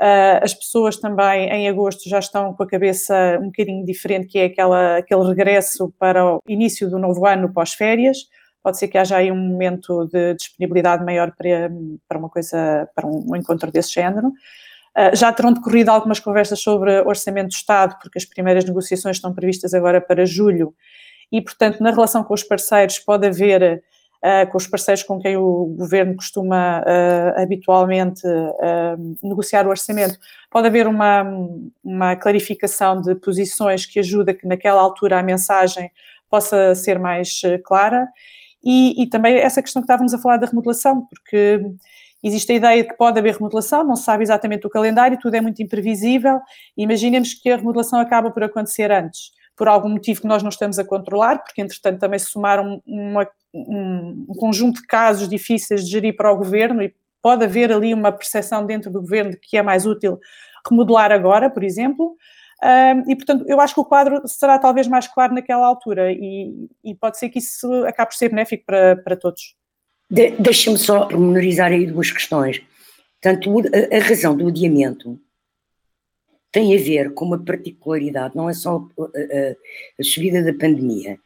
Uh, 0.00 0.42
as 0.42 0.52
pessoas 0.52 0.96
também 0.96 1.48
em 1.48 1.68
agosto 1.68 2.08
já 2.08 2.18
estão 2.18 2.52
com 2.52 2.62
a 2.62 2.66
cabeça 2.66 3.38
um 3.40 3.46
bocadinho 3.46 3.84
diferente, 3.84 4.26
que 4.26 4.38
é 4.38 4.44
aquela, 4.46 4.98
aquele 4.98 5.24
regresso 5.24 5.92
para 5.98 6.24
o 6.26 6.40
início 6.48 6.90
do 6.90 6.98
novo 6.98 7.26
ano 7.26 7.52
pós-férias. 7.52 8.18
Pode 8.62 8.78
ser 8.78 8.88
que 8.88 8.98
haja 8.98 9.16
aí 9.16 9.30
um 9.30 9.36
momento 9.36 10.06
de 10.06 10.34
disponibilidade 10.34 11.04
maior 11.04 11.32
para, 11.36 11.70
para 12.08 12.18
uma 12.18 12.28
coisa, 12.28 12.88
para 12.94 13.06
um, 13.06 13.36
encontro 13.36 13.70
desse 13.70 13.92
género. 13.92 14.28
Uh, 14.28 15.14
já 15.14 15.32
terão 15.32 15.52
decorrido 15.52 15.90
algumas 15.90 16.18
conversas 16.18 16.60
sobre 16.60 17.00
orçamento 17.02 17.48
do 17.48 17.54
Estado, 17.54 17.96
porque 18.00 18.18
as 18.18 18.24
primeiras 18.24 18.64
negociações 18.64 19.16
estão 19.16 19.32
previstas 19.32 19.74
agora 19.74 20.00
para 20.00 20.26
julho, 20.26 20.74
e, 21.34 21.42
portanto, 21.42 21.82
na 21.82 21.90
relação 21.90 22.22
com 22.22 22.32
os 22.32 22.44
parceiros 22.44 23.00
pode 23.00 23.26
haver 23.26 23.82
uh, 24.22 24.48
com 24.52 24.56
os 24.56 24.68
parceiros 24.68 25.02
com 25.02 25.18
quem 25.18 25.36
o 25.36 25.74
governo 25.76 26.14
costuma 26.14 26.78
uh, 26.78 27.42
habitualmente 27.42 28.24
uh, 28.24 29.16
negociar 29.20 29.66
o 29.66 29.70
orçamento, 29.70 30.16
pode 30.48 30.68
haver 30.68 30.86
uma, 30.86 31.24
uma 31.82 32.14
clarificação 32.14 33.02
de 33.02 33.16
posições 33.16 33.84
que 33.84 33.98
ajuda 33.98 34.32
que 34.32 34.46
naquela 34.46 34.80
altura 34.80 35.18
a 35.18 35.24
mensagem 35.24 35.90
possa 36.30 36.72
ser 36.76 37.00
mais 37.00 37.42
clara. 37.64 38.06
E, 38.64 39.02
e, 39.02 39.08
também 39.08 39.34
essa 39.34 39.60
questão 39.60 39.82
que 39.82 39.86
estávamos 39.86 40.14
a 40.14 40.18
falar 40.18 40.36
da 40.36 40.46
remodelação, 40.46 41.04
porque 41.10 41.60
existe 42.22 42.52
a 42.52 42.54
ideia 42.54 42.82
de 42.84 42.90
que 42.90 42.96
pode 42.96 43.18
haver 43.18 43.34
remodelação, 43.34 43.82
não 43.82 43.96
se 43.96 44.04
sabe 44.04 44.22
exatamente 44.22 44.68
o 44.68 44.70
calendário, 44.70 45.18
tudo 45.20 45.34
é 45.34 45.40
muito 45.40 45.60
imprevisível. 45.64 46.38
Imaginemos 46.76 47.34
que 47.34 47.50
a 47.50 47.56
remodelação 47.56 47.98
acaba 47.98 48.30
por 48.30 48.44
acontecer 48.44 48.92
antes 48.92 49.32
por 49.56 49.68
algum 49.68 49.88
motivo 49.88 50.20
que 50.20 50.26
nós 50.26 50.42
não 50.42 50.48
estamos 50.48 50.78
a 50.78 50.84
controlar, 50.84 51.42
porque 51.42 51.62
entretanto 51.62 52.00
também 52.00 52.18
se 52.18 52.26
somaram 52.26 52.82
uma, 52.86 53.28
um, 53.54 54.26
conjunto 54.38 54.80
de 54.80 54.86
casos 54.86 55.28
difíceis 55.28 55.84
de 55.84 55.90
gerir 55.90 56.16
para 56.16 56.32
o 56.32 56.36
governo 56.36 56.82
e 56.82 56.94
pode 57.22 57.44
haver 57.44 57.72
ali 57.72 57.94
uma 57.94 58.12
percepção 58.12 58.66
dentro 58.66 58.90
do 58.90 59.00
governo 59.00 59.30
de 59.30 59.38
que 59.38 59.56
é 59.56 59.62
mais 59.62 59.86
útil 59.86 60.18
remodelar 60.68 61.12
agora, 61.12 61.48
por 61.48 61.62
exemplo. 61.62 62.16
Um, 62.62 63.10
e, 63.10 63.16
portanto, 63.16 63.44
eu 63.46 63.60
acho 63.60 63.74
que 63.74 63.80
o 63.80 63.84
quadro 63.84 64.26
será 64.26 64.58
talvez 64.58 64.88
mais 64.88 65.06
claro 65.06 65.34
naquela 65.34 65.66
altura 65.66 66.12
e, 66.12 66.68
e 66.82 66.94
pode 66.94 67.18
ser 67.18 67.28
que 67.28 67.38
isso 67.38 67.68
acabe 67.84 68.10
por 68.10 68.16
ser 68.16 68.28
benéfico 68.28 68.64
para, 68.66 68.96
para 68.96 69.16
todos. 69.16 69.54
De, 70.10 70.30
Deixa-me 70.32 70.78
só 70.78 71.06
pormenorizar 71.06 71.72
aí 71.72 71.86
duas 71.86 72.10
questões. 72.10 72.62
Tanto 73.20 73.60
a, 73.60 73.96
a 73.96 74.00
razão 74.00 74.36
do 74.36 74.48
adiamento 74.48 75.18
tem 76.54 76.72
a 76.72 76.78
ver 76.78 77.12
com 77.14 77.24
uma 77.24 77.44
particularidade, 77.44 78.36
não 78.36 78.48
é 78.48 78.54
só 78.54 78.88
a, 78.96 79.02
a, 79.02 79.56
a 79.98 80.04
subida 80.04 80.40
da 80.40 80.52
pandemia, 80.52 81.18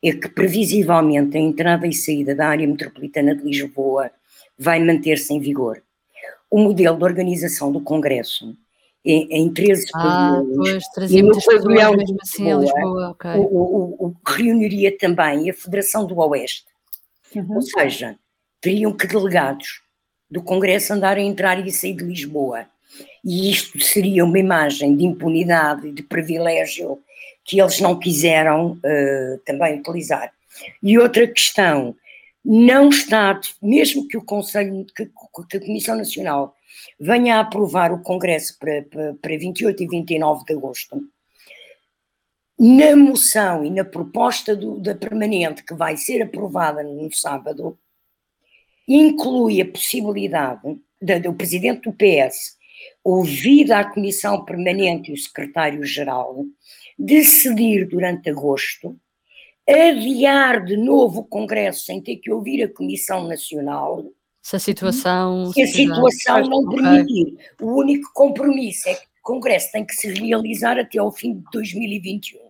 é 0.00 0.12
que 0.12 0.28
previsivelmente 0.28 1.36
a 1.36 1.40
entrada 1.40 1.84
e 1.84 1.92
saída 1.92 2.32
da 2.32 2.46
área 2.46 2.64
metropolitana 2.64 3.34
de 3.34 3.42
Lisboa 3.42 4.08
vai 4.56 4.78
manter-se 4.78 5.34
em 5.34 5.40
vigor. 5.40 5.82
O 6.48 6.60
modelo 6.60 6.96
de 6.96 7.02
organização 7.02 7.72
do 7.72 7.80
Congresso 7.80 8.56
em, 9.04 9.26
em 9.32 9.52
13 9.52 9.86
ah, 9.94 10.34
pavilhões 10.36 10.84
e 11.10 11.22
no 11.22 11.44
pavilhão 11.44 11.94
assim 12.22 12.52
a 12.52 12.58
Lisboa, 12.58 13.10
okay. 13.10 13.34
o, 13.34 13.42
o, 13.42 14.06
o, 14.06 14.16
reuniria 14.24 14.96
também 14.96 15.50
a 15.50 15.54
Federação 15.54 16.06
do 16.06 16.16
Oeste. 16.20 16.66
Uhum. 17.34 17.56
Ou 17.56 17.62
seja, 17.62 18.16
teriam 18.60 18.92
que 18.92 19.08
delegados 19.08 19.82
do 20.30 20.40
Congresso 20.40 20.92
andar 20.92 21.16
a 21.16 21.20
entrar 21.20 21.66
e 21.66 21.72
sair 21.72 21.94
de 21.94 22.04
Lisboa 22.04 22.68
e 23.24 23.50
isto 23.50 23.80
seria 23.80 24.24
uma 24.24 24.38
imagem 24.38 24.96
de 24.96 25.04
impunidade 25.04 25.88
e 25.88 25.92
de 25.92 26.02
privilégio 26.02 26.98
que 27.44 27.60
eles 27.60 27.80
não 27.80 27.98
quiseram 27.98 28.72
uh, 28.72 29.38
também 29.44 29.78
utilizar. 29.78 30.32
E 30.82 30.98
outra 30.98 31.26
questão, 31.26 31.94
não 32.44 32.88
está, 32.88 33.40
mesmo 33.62 34.06
que 34.06 34.16
o 34.16 34.24
Conselho, 34.24 34.86
que, 34.94 35.06
que 35.50 35.56
a 35.56 35.60
Comissão 35.60 35.96
Nacional 35.96 36.54
venha 36.98 37.36
a 37.36 37.40
aprovar 37.40 37.92
o 37.92 38.02
Congresso 38.02 38.58
para, 38.58 38.82
para, 38.82 39.14
para 39.14 39.38
28 39.38 39.82
e 39.82 39.86
29 39.86 40.44
de 40.44 40.52
agosto, 40.52 41.02
na 42.58 42.96
moção 42.96 43.64
e 43.64 43.70
na 43.70 43.84
proposta 43.84 44.56
do, 44.56 44.80
da 44.80 44.94
permanente 44.94 45.62
que 45.62 45.74
vai 45.74 45.96
ser 45.96 46.22
aprovada 46.22 46.82
no 46.82 47.12
sábado, 47.14 47.78
inclui 48.86 49.60
a 49.60 49.66
possibilidade 49.66 50.78
do 51.22 51.34
presidente 51.34 51.82
do 51.82 51.92
PS 51.92 52.57
ouvir 53.02 53.72
a 53.72 53.84
Comissão 53.84 54.44
Permanente 54.44 55.10
e 55.10 55.14
o 55.14 55.16
Secretário-Geral, 55.16 56.44
decidir 56.98 57.86
durante 57.88 58.30
agosto, 58.30 58.98
adiar 59.68 60.64
de 60.64 60.76
novo 60.76 61.20
o 61.20 61.24
Congresso 61.24 61.84
sem 61.84 62.00
ter 62.00 62.16
que 62.16 62.30
ouvir 62.32 62.62
a 62.62 62.72
Comissão 62.72 63.28
Nacional. 63.28 64.04
Se 64.42 64.56
a 64.56 64.58
situação. 64.58 65.52
Se 65.52 65.62
a 65.62 65.66
situação 65.66 66.40
não 66.42 66.68
permitir. 66.68 67.36
O 67.60 67.78
único 67.78 68.10
compromisso 68.14 68.88
é 68.88 68.94
que 68.94 69.04
o 69.04 69.22
Congresso 69.22 69.70
tem 69.72 69.84
que 69.84 69.94
se 69.94 70.08
realizar 70.08 70.78
até 70.78 70.98
ao 70.98 71.12
fim 71.12 71.34
de 71.34 71.44
2021. 71.52 72.40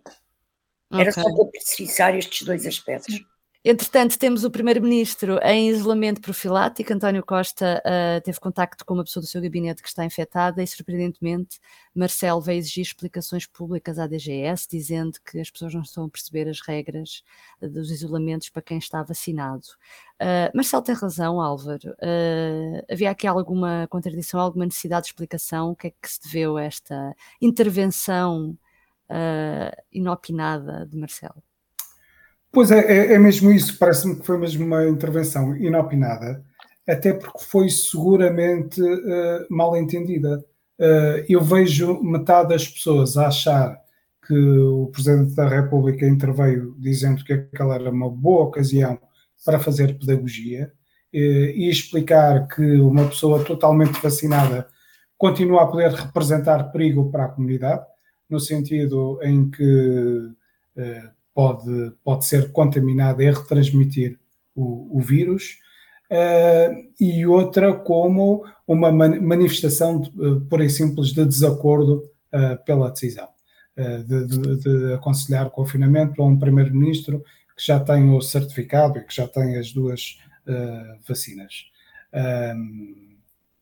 Era 0.91 1.11
okay. 1.11 1.23
só 1.23 1.35
para 1.35 1.45
precisar 1.45 2.17
estes 2.17 2.45
dois 2.45 2.65
aspectos. 2.65 3.19
Entretanto, 3.63 4.17
temos 4.17 4.45
o 4.45 4.51
Primeiro-Ministro 4.51 5.37
em 5.43 5.69
isolamento 5.69 6.21
profilático. 6.21 6.93
António 6.93 7.25
Costa 7.25 7.83
uh, 7.85 8.21
teve 8.21 8.39
contacto 8.39 8.85
com 8.85 8.93
uma 8.93 9.03
pessoa 9.03 9.21
do 9.21 9.27
seu 9.27 9.41
gabinete 9.41 9.81
que 9.81 9.89
está 9.89 10.05
infectada 10.05 10.63
e, 10.63 10.67
surpreendentemente, 10.67 11.59
Marcelo 11.93 12.39
veio 12.39 12.59
exigir 12.59 12.83
explicações 12.83 13.45
públicas 13.45 13.99
à 13.99 14.07
DGS, 14.07 14.65
dizendo 14.65 15.19
que 15.29 15.41
as 15.41 15.51
pessoas 15.51 15.73
não 15.73 15.81
estão 15.81 16.05
a 16.05 16.09
perceber 16.09 16.47
as 16.47 16.61
regras 16.61 17.21
dos 17.61 17.91
isolamentos 17.91 18.49
para 18.49 18.61
quem 18.61 18.77
está 18.77 19.03
vacinado. 19.03 19.67
Uh, 20.21 20.55
Marcelo 20.55 20.83
tem 20.83 20.95
razão, 20.95 21.41
Álvaro. 21.41 21.89
Uh, 22.01 22.81
havia 22.89 23.11
aqui 23.11 23.27
alguma 23.27 23.87
contradição, 23.89 24.39
alguma 24.39 24.65
necessidade 24.65 25.03
de 25.03 25.09
explicação? 25.09 25.71
O 25.71 25.75
que 25.75 25.87
é 25.87 25.91
que 25.91 26.09
se 26.09 26.21
deveu 26.23 26.55
a 26.55 26.63
esta 26.63 27.13
intervenção 27.41 28.57
inopinada 29.91 30.85
de 30.85 30.95
Marcelo? 30.95 31.43
Pois 32.51 32.71
é, 32.71 32.79
é, 32.79 33.13
é 33.13 33.19
mesmo 33.19 33.51
isso. 33.51 33.77
Parece-me 33.77 34.15
que 34.15 34.25
foi 34.25 34.37
mesmo 34.37 34.65
uma 34.65 34.87
intervenção 34.87 35.55
inopinada, 35.55 36.43
até 36.87 37.13
porque 37.13 37.43
foi 37.45 37.69
seguramente 37.69 38.81
uh, 38.81 39.45
mal 39.49 39.75
entendida. 39.77 40.43
Uh, 40.79 41.23
eu 41.27 41.41
vejo 41.41 42.01
metade 42.01 42.49
das 42.49 42.67
pessoas 42.67 43.17
a 43.17 43.27
achar 43.27 43.77
que 44.25 44.33
o 44.33 44.87
Presidente 44.87 45.35
da 45.35 45.47
República 45.47 46.07
interveio 46.07 46.75
dizendo 46.79 47.23
que 47.23 47.33
aquela 47.33 47.75
era 47.75 47.89
uma 47.89 48.09
boa 48.09 48.43
ocasião 48.45 48.99
para 49.45 49.59
fazer 49.59 49.97
pedagogia 49.99 50.71
uh, 51.13 51.17
e 51.17 51.69
explicar 51.69 52.47
que 52.47 52.63
uma 52.81 53.07
pessoa 53.07 53.43
totalmente 53.43 54.01
vacinada 54.01 54.67
continua 55.17 55.63
a 55.63 55.67
poder 55.67 55.91
representar 55.91 56.71
perigo 56.71 57.11
para 57.11 57.25
a 57.25 57.29
comunidade, 57.29 57.85
no 58.29 58.39
sentido 58.39 59.19
em 59.21 59.49
que 59.51 60.31
pode, 61.39 61.93
pode 62.03 62.25
ser 62.25 62.51
contaminada 62.51 63.23
e 63.23 63.31
retransmitir 63.31 64.19
o, 64.53 64.97
o 64.97 64.99
vírus, 64.99 65.57
uh, 66.11 66.75
e 66.99 67.25
outra 67.25 67.73
como 67.73 68.43
uma 68.67 68.91
manifestação 68.91 70.01
de, 70.01 70.09
uh, 70.19 70.41
pura 70.41 70.65
e 70.65 70.69
simples 70.69 71.13
de 71.13 71.23
desacordo 71.23 72.03
uh, 72.33 72.61
pela 72.65 72.91
decisão. 72.91 73.29
De, 73.77 74.27
de, 74.27 74.57
de, 74.57 74.93
aconselhar 74.93 75.49
confinamento 75.51 76.21
a 76.21 76.25
um 76.25 76.37
primeiro-ministro 76.37 77.23
que 77.55 77.65
já 77.65 77.79
tem 77.79 78.13
o 78.13 78.19
certificado 78.19 78.99
e 78.99 79.05
que 79.05 79.15
já 79.15 79.25
tem 79.25 79.55
as 79.55 79.71
duas 79.71 80.17
vacinas. 81.07 81.63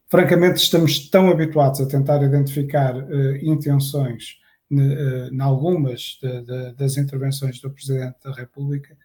francamente, 0.10 0.58
estamos 0.58 1.08
tão 1.12 1.30
habituados 1.30 1.82
a 1.82 1.86
tentar 1.86 2.24
identificar 2.24 2.96
intenções 3.44 4.40
em 4.70 5.42
algumas 5.42 6.18
de, 6.22 6.42
de, 6.42 6.74
das 6.74 6.98
intervenções 6.98 7.60
do 7.60 7.70
Presidente 7.70 8.16
da 8.24 8.32
República 8.34 8.98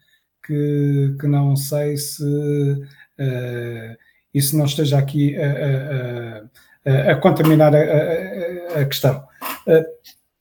que, 0.45 1.17
que 1.19 1.27
não 1.27 1.57
sei 1.57 1.97
se 1.97 2.25
uh, 2.25 3.97
isso 4.35 4.57
não 4.57 4.65
esteja 4.65 4.99
aqui 4.99 5.37
a, 5.37 5.47
a, 5.47 7.11
a, 7.11 7.13
a 7.13 7.17
contaminar 7.17 7.73
a, 7.75 8.85
questão. 8.85 9.25
Uh, 9.67 9.85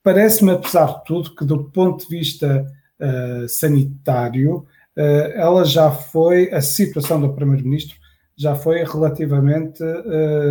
Parece-me, 0.02 0.50
apesar 0.50 0.86
de 0.86 1.04
tudo, 1.04 1.32
que 1.32 1.44
do 1.44 1.70
ponto 1.70 2.02
de 2.02 2.18
vista 2.18 2.66
uh, 2.98 3.48
sanitário, 3.48 4.66
ela 4.96 5.64
já 5.64 5.90
foi, 5.90 6.52
a 6.52 6.60
situação 6.60 7.18
do 7.18 7.32
Primeiro-Ministro 7.32 7.96
já 8.36 8.54
foi 8.54 8.84
relativamente 8.84 9.82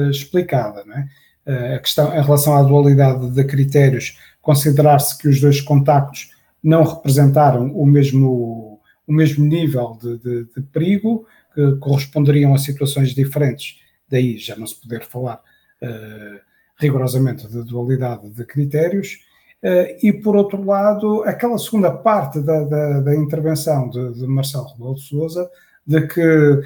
explicada. 0.09 0.83
Não 0.83 0.95
é? 0.95 1.75
a 1.75 1.79
questão 1.79 2.15
em 2.15 2.21
relação 2.21 2.55
à 2.55 2.63
dualidade 2.63 3.29
de 3.29 3.43
critérios 3.43 4.17
considerar-se 4.41 5.17
que 5.17 5.27
os 5.27 5.39
dois 5.39 5.61
contactos 5.61 6.31
não 6.63 6.83
representaram 6.83 7.71
o 7.75 7.85
mesmo, 7.85 8.79
o 9.07 9.13
mesmo 9.13 9.45
nível 9.45 9.97
de, 10.01 10.17
de, 10.17 10.43
de, 10.45 10.61
perigo, 10.71 11.25
que 11.53 11.75
corresponderiam 11.77 12.53
a 12.53 12.57
situações 12.57 13.09
diferentes, 13.09 13.79
daí 14.09 14.37
já 14.37 14.55
não 14.55 14.67
se 14.67 14.79
poder 14.79 15.03
falar 15.03 15.41
uh, 15.81 16.39
rigorosamente 16.77 17.47
de 17.47 17.63
dualidade 17.63 18.29
de 18.29 18.45
critérios. 18.45 19.19
Uh, 19.63 19.97
e, 20.01 20.11
por 20.11 20.35
outro 20.35 20.63
lado, 20.63 21.23
aquela 21.23 21.57
segunda 21.57 21.91
parte 21.91 22.39
da, 22.39 22.63
da, 22.63 22.99
da 23.01 23.15
intervenção 23.15 23.89
de, 23.89 24.13
de, 24.13 24.27
Marcelo 24.27 24.67
Rebelo 24.67 24.95
de 24.95 25.01
Sousa, 25.01 25.49
de 25.85 26.07
que 26.07 26.21
uh, 26.21 26.61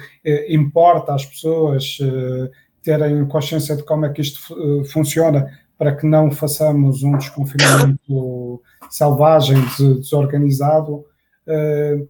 importa 0.48 1.14
às 1.14 1.24
pessoas 1.24 1.98
terem 2.82 3.26
consciência 3.26 3.74
de 3.74 3.82
como 3.82 4.06
é 4.06 4.12
que 4.12 4.20
isto 4.20 4.54
funciona 4.92 5.58
para 5.78 5.94
que 5.94 6.06
não 6.06 6.30
façamos 6.30 7.02
um 7.02 7.16
desconfinamento 7.16 8.62
selvagem, 8.90 9.58
desorganizado. 9.78 11.04
Uh, 11.46 12.08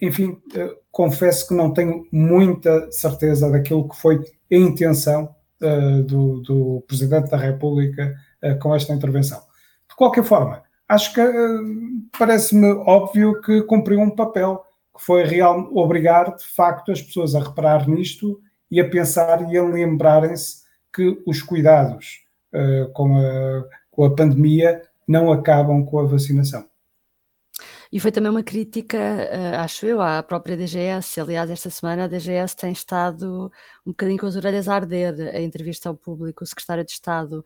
enfim, 0.00 0.30
uh, 0.30 0.76
confesso 0.90 1.48
que 1.48 1.54
não 1.54 1.72
tenho 1.72 2.06
muita 2.12 2.90
certeza 2.92 3.50
daquilo 3.50 3.88
que 3.88 3.96
foi 3.96 4.20
a 4.50 4.56
intenção 4.56 5.34
uh, 5.62 6.02
do, 6.02 6.40
do, 6.40 6.84
Presidente 6.86 7.30
da 7.30 7.36
República 7.36 8.14
com 8.60 8.74
esta 8.74 8.92
intervenção. 8.92 9.38
De 9.88 9.94
qualquer 9.94 10.24
forma, 10.24 10.64
acho 10.88 11.14
que 11.14 11.20
parece-me 12.18 12.72
óbvio 12.72 13.40
que 13.40 13.62
cumpriu 13.62 14.00
um 14.00 14.10
papel, 14.10 14.60
que 14.96 15.00
foi 15.00 15.22
real, 15.22 15.70
obrigar 15.72 16.34
de 16.34 16.44
facto 16.44 16.90
as 16.90 17.00
pessoas 17.00 17.36
a 17.36 17.40
reparar 17.40 17.88
nisto 17.88 18.40
e 18.68 18.80
a 18.80 18.88
pensar 18.88 19.48
e 19.48 19.56
a 19.56 19.62
lembrarem-se 19.62 20.62
que 20.92 21.22
os 21.24 21.40
cuidados 21.40 22.21
uh, 22.54 22.90
com, 22.92 23.16
a, 23.16 23.64
com 23.90 24.04
a 24.04 24.14
pandemia 24.14 24.82
não 25.06 25.32
acabam 25.32 25.84
com 25.84 25.98
a 25.98 26.04
vacinação. 26.04 26.66
E 27.92 28.00
foi 28.00 28.10
também 28.10 28.30
uma 28.30 28.42
crítica, 28.42 28.96
uh, 28.98 29.56
acho 29.60 29.84
eu, 29.84 30.00
à 30.00 30.22
própria 30.22 30.56
DGS. 30.56 31.20
Aliás, 31.20 31.50
esta 31.50 31.68
semana 31.68 32.04
a 32.04 32.08
DGS 32.08 32.56
tem 32.56 32.72
estado 32.72 33.52
um 33.86 33.90
bocadinho 33.90 34.18
com 34.18 34.26
as 34.26 34.36
orelhas 34.36 34.68
a 34.68 34.74
arder. 34.74 35.34
A 35.34 35.40
entrevista 35.40 35.88
ao 35.88 35.96
público, 35.96 36.44
o 36.44 36.46
secretário 36.46 36.84
de 36.84 36.92
Estado 36.92 37.44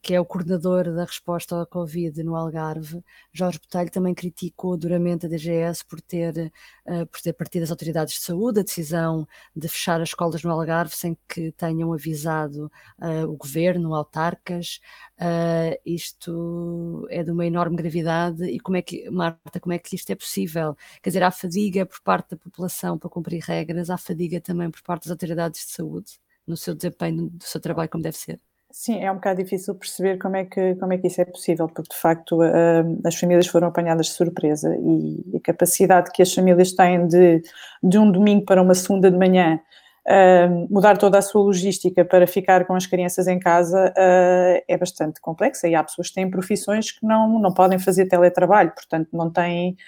que 0.00 0.14
é 0.14 0.20
o 0.20 0.24
coordenador 0.24 0.84
da 0.94 1.04
resposta 1.04 1.60
à 1.60 1.66
Covid 1.66 2.22
no 2.22 2.36
Algarve, 2.36 3.02
Jorge 3.32 3.58
Botelho, 3.58 3.90
também 3.90 4.14
criticou 4.14 4.76
duramente 4.76 5.26
a 5.26 5.28
DGS 5.28 5.84
por 5.84 6.00
ter, 6.00 6.52
uh, 6.86 7.04
por 7.06 7.20
ter 7.20 7.32
partido 7.32 7.64
as 7.64 7.70
autoridades 7.70 8.14
de 8.14 8.20
saúde 8.20 8.60
a 8.60 8.62
decisão 8.62 9.26
de 9.56 9.66
fechar 9.68 10.00
as 10.00 10.10
escolas 10.10 10.44
no 10.44 10.52
Algarve 10.52 10.94
sem 10.94 11.16
que 11.28 11.50
tenham 11.52 11.92
avisado 11.92 12.70
uh, 13.00 13.28
o 13.28 13.36
governo, 13.36 13.94
autarcas. 13.94 14.80
Uh, 15.18 15.76
isto 15.84 17.04
é 17.10 17.24
de 17.24 17.32
uma 17.32 17.44
enorme 17.44 17.76
gravidade 17.76 18.44
e 18.44 18.60
como 18.60 18.76
é 18.76 18.82
que, 18.82 19.10
Marta, 19.10 19.58
como 19.58 19.72
é 19.72 19.78
que 19.78 19.96
isto 19.96 20.10
é 20.10 20.14
possível? 20.14 20.76
Quer 21.02 21.10
dizer, 21.10 21.22
há 21.24 21.32
fadiga 21.32 21.84
por 21.84 22.00
parte 22.02 22.30
da 22.30 22.36
população 22.36 22.96
para 22.96 23.10
cumprir 23.10 23.42
regras, 23.42 23.90
há 23.90 23.98
fadiga 23.98 24.40
também 24.40 24.70
por 24.70 24.82
parte 24.82 25.04
das 25.04 25.10
autoridades 25.10 25.47
de 25.50 25.72
saúde 25.72 26.12
no 26.46 26.56
seu 26.56 26.74
desempenho 26.74 27.28
do 27.28 27.44
seu 27.44 27.60
trabalho 27.60 27.88
como 27.88 28.02
deve 28.02 28.16
ser. 28.16 28.40
Sim, 28.70 29.00
é 29.00 29.10
um 29.10 29.14
bocado 29.14 29.42
difícil 29.42 29.74
perceber 29.74 30.18
como 30.18 30.36
é 30.36 30.44
que, 30.44 30.74
como 30.74 30.92
é 30.92 30.98
que 30.98 31.06
isso 31.06 31.20
é 31.20 31.24
possível, 31.24 31.66
porque 31.68 31.90
de 31.90 31.98
facto 31.98 32.42
uh, 32.42 33.00
as 33.04 33.14
famílias 33.16 33.46
foram 33.46 33.68
apanhadas 33.68 34.06
de 34.06 34.12
surpresa 34.12 34.76
e 34.76 35.36
a 35.36 35.40
capacidade 35.40 36.10
que 36.12 36.22
as 36.22 36.32
famílias 36.32 36.72
têm 36.72 37.06
de, 37.06 37.42
de 37.82 37.98
um 37.98 38.10
domingo 38.10 38.44
para 38.44 38.60
uma 38.60 38.74
segunda 38.74 39.10
de 39.10 39.16
manhã 39.16 39.58
uh, 40.06 40.66
mudar 40.70 40.98
toda 40.98 41.16
a 41.16 41.22
sua 41.22 41.42
logística 41.42 42.04
para 42.04 42.26
ficar 42.26 42.66
com 42.66 42.74
as 42.74 42.86
crianças 42.86 43.26
em 43.26 43.38
casa 43.38 43.88
uh, 43.90 44.62
é 44.68 44.76
bastante 44.78 45.18
complexa 45.18 45.66
e 45.66 45.74
há 45.74 45.82
pessoas 45.82 46.08
que 46.08 46.14
têm 46.16 46.30
profissões 46.30 46.92
que 46.92 47.06
não, 47.06 47.38
não 47.38 47.54
podem 47.54 47.78
fazer 47.78 48.06
teletrabalho, 48.06 48.72
portanto 48.72 49.08
não 49.14 49.30
têm 49.30 49.78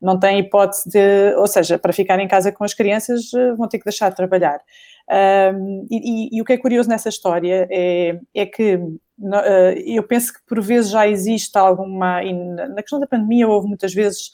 não 0.00 0.18
têm 0.18 0.38
hipótese 0.38 0.88
de, 0.88 1.34
ou 1.36 1.46
seja, 1.46 1.78
para 1.78 1.92
ficar 1.92 2.18
em 2.20 2.28
casa 2.28 2.52
com 2.52 2.64
as 2.64 2.74
crianças 2.74 3.30
vão 3.56 3.68
ter 3.68 3.78
que 3.78 3.84
deixar 3.84 4.10
de 4.10 4.16
trabalhar. 4.16 4.60
Um, 5.10 5.86
e, 5.90 5.96
e, 5.96 6.36
e, 6.36 6.42
o 6.42 6.44
que 6.44 6.52
é 6.52 6.58
curioso 6.58 6.88
nessa 6.88 7.08
história 7.08 7.66
é, 7.70 8.20
é 8.34 8.44
que 8.44 8.74
uh, 8.74 9.72
eu 9.86 10.02
penso 10.02 10.34
que 10.34 10.40
por 10.46 10.60
vezes 10.60 10.90
já 10.90 11.08
existe 11.08 11.56
alguma. 11.56 12.20
na 12.68 12.82
questão 12.82 13.00
da 13.00 13.06
pandemia, 13.06 13.48
houve 13.48 13.68
muitas 13.68 13.94
vezes 13.94 14.30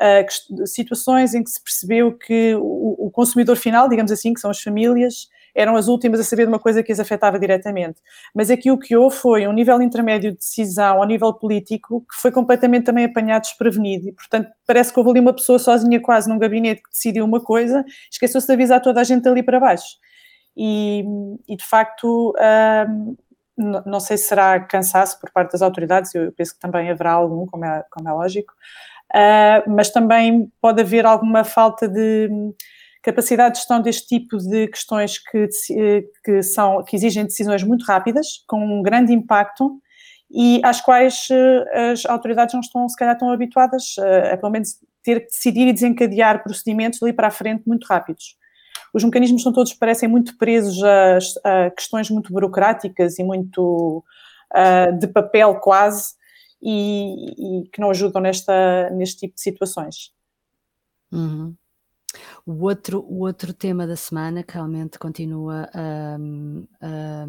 uh, 0.00 0.66
situações 0.66 1.34
em 1.34 1.44
que 1.44 1.50
se 1.50 1.62
percebeu 1.62 2.12
que 2.12 2.54
o, 2.56 3.06
o, 3.06 3.10
consumidor 3.12 3.56
final, 3.56 3.88
digamos 3.88 4.10
assim, 4.10 4.34
que 4.34 4.40
são 4.40 4.50
as 4.50 4.60
famílias, 4.60 5.28
eram 5.58 5.74
as 5.74 5.88
últimas 5.88 6.20
a 6.20 6.24
saber 6.24 6.44
de 6.44 6.48
uma 6.48 6.58
coisa 6.60 6.84
que 6.84 6.92
as 6.92 7.00
afetava 7.00 7.36
diretamente. 7.36 8.00
Mas 8.32 8.48
aqui 8.48 8.70
o 8.70 8.78
que 8.78 8.96
houve 8.96 9.16
foi 9.16 9.48
um 9.48 9.52
nível 9.52 9.82
intermédio 9.82 10.30
de 10.30 10.38
decisão 10.38 10.98
ao 10.98 11.04
nível 11.04 11.34
político 11.34 12.02
que 12.02 12.16
foi 12.16 12.30
completamente 12.30 12.84
também 12.84 13.04
apanhado 13.04 13.42
desprevenido 13.42 14.08
e, 14.08 14.12
portanto, 14.12 14.48
parece 14.64 14.92
que 14.92 14.98
houve 15.00 15.10
ali 15.10 15.20
uma 15.20 15.34
pessoa 15.34 15.58
sozinha 15.58 16.00
quase 16.00 16.28
num 16.28 16.38
gabinete 16.38 16.80
que 16.80 16.90
decidiu 16.90 17.24
uma 17.24 17.40
coisa, 17.40 17.84
esqueceu-se 18.08 18.46
de 18.46 18.52
avisar 18.52 18.80
toda 18.80 19.00
a 19.00 19.04
gente 19.04 19.28
ali 19.28 19.42
para 19.42 19.58
baixo. 19.58 19.96
E, 20.56 21.04
e 21.48 21.56
de 21.56 21.66
facto, 21.66 22.32
hum, 22.88 23.16
não 23.84 23.98
sei 23.98 24.16
se 24.16 24.28
será 24.28 24.60
cansaço 24.60 25.18
por 25.20 25.32
parte 25.32 25.52
das 25.52 25.62
autoridades, 25.62 26.14
eu 26.14 26.30
penso 26.32 26.54
que 26.54 26.60
também 26.60 26.88
haverá 26.88 27.12
algum, 27.12 27.46
como 27.46 27.64
é, 27.64 27.84
como 27.90 28.08
é 28.08 28.12
lógico, 28.12 28.52
uh, 29.12 29.68
mas 29.68 29.90
também 29.90 30.52
pode 30.60 30.80
haver 30.82 31.04
alguma 31.04 31.42
falta 31.42 31.88
de 31.88 32.28
capacidade 33.02 33.54
de 33.54 33.58
gestão 33.60 33.80
deste 33.80 34.06
tipo 34.06 34.36
de 34.38 34.68
questões 34.68 35.18
que, 35.18 35.48
que, 36.24 36.42
são, 36.42 36.82
que 36.84 36.96
exigem 36.96 37.24
decisões 37.24 37.62
muito 37.62 37.84
rápidas, 37.84 38.44
com 38.46 38.58
um 38.58 38.82
grande 38.82 39.12
impacto, 39.12 39.80
e 40.30 40.60
às 40.62 40.80
quais 40.80 41.28
uh, 41.30 41.92
as 41.92 42.04
autoridades 42.04 42.52
não 42.54 42.60
estão, 42.60 42.88
se 42.88 42.96
calhar, 42.96 43.16
tão 43.16 43.30
habituadas 43.30 43.96
uh, 43.98 44.34
a, 44.34 44.36
pelo 44.36 44.52
menos, 44.52 44.78
ter 45.02 45.20
que 45.20 45.26
decidir 45.26 45.68
e 45.68 45.72
desencadear 45.72 46.42
procedimentos 46.42 47.02
ali 47.02 47.12
para 47.12 47.28
a 47.28 47.30
frente 47.30 47.62
muito 47.66 47.86
rápidos 47.86 48.36
os 48.92 49.04
mecanismos 49.04 49.42
são 49.42 49.52
todos, 49.52 49.72
parecem 49.74 50.08
muito 50.08 50.36
presos 50.36 50.82
a, 50.82 51.18
a 51.44 51.70
questões 51.70 52.10
muito 52.10 52.32
burocráticas 52.32 53.18
e 53.18 53.24
muito 53.24 54.04
uh, 54.54 54.98
de 54.98 55.06
papel 55.08 55.56
quase, 55.60 56.14
e, 56.60 57.60
e, 57.62 57.68
que 57.68 57.80
não 57.80 57.90
ajudam 57.90 58.20
nesta, 58.20 58.90
neste 58.90 59.20
tipo 59.20 59.34
de 59.34 59.40
situações. 59.40 60.12
Uhum. 61.12 61.54
O 62.46 62.64
outro, 62.64 63.00
o 63.00 63.20
outro 63.20 63.52
tema 63.52 63.86
da 63.86 63.96
semana 63.96 64.42
que 64.42 64.54
realmente 64.54 64.98
continua 64.98 65.68
a, 65.74 66.16
a, 66.82 67.26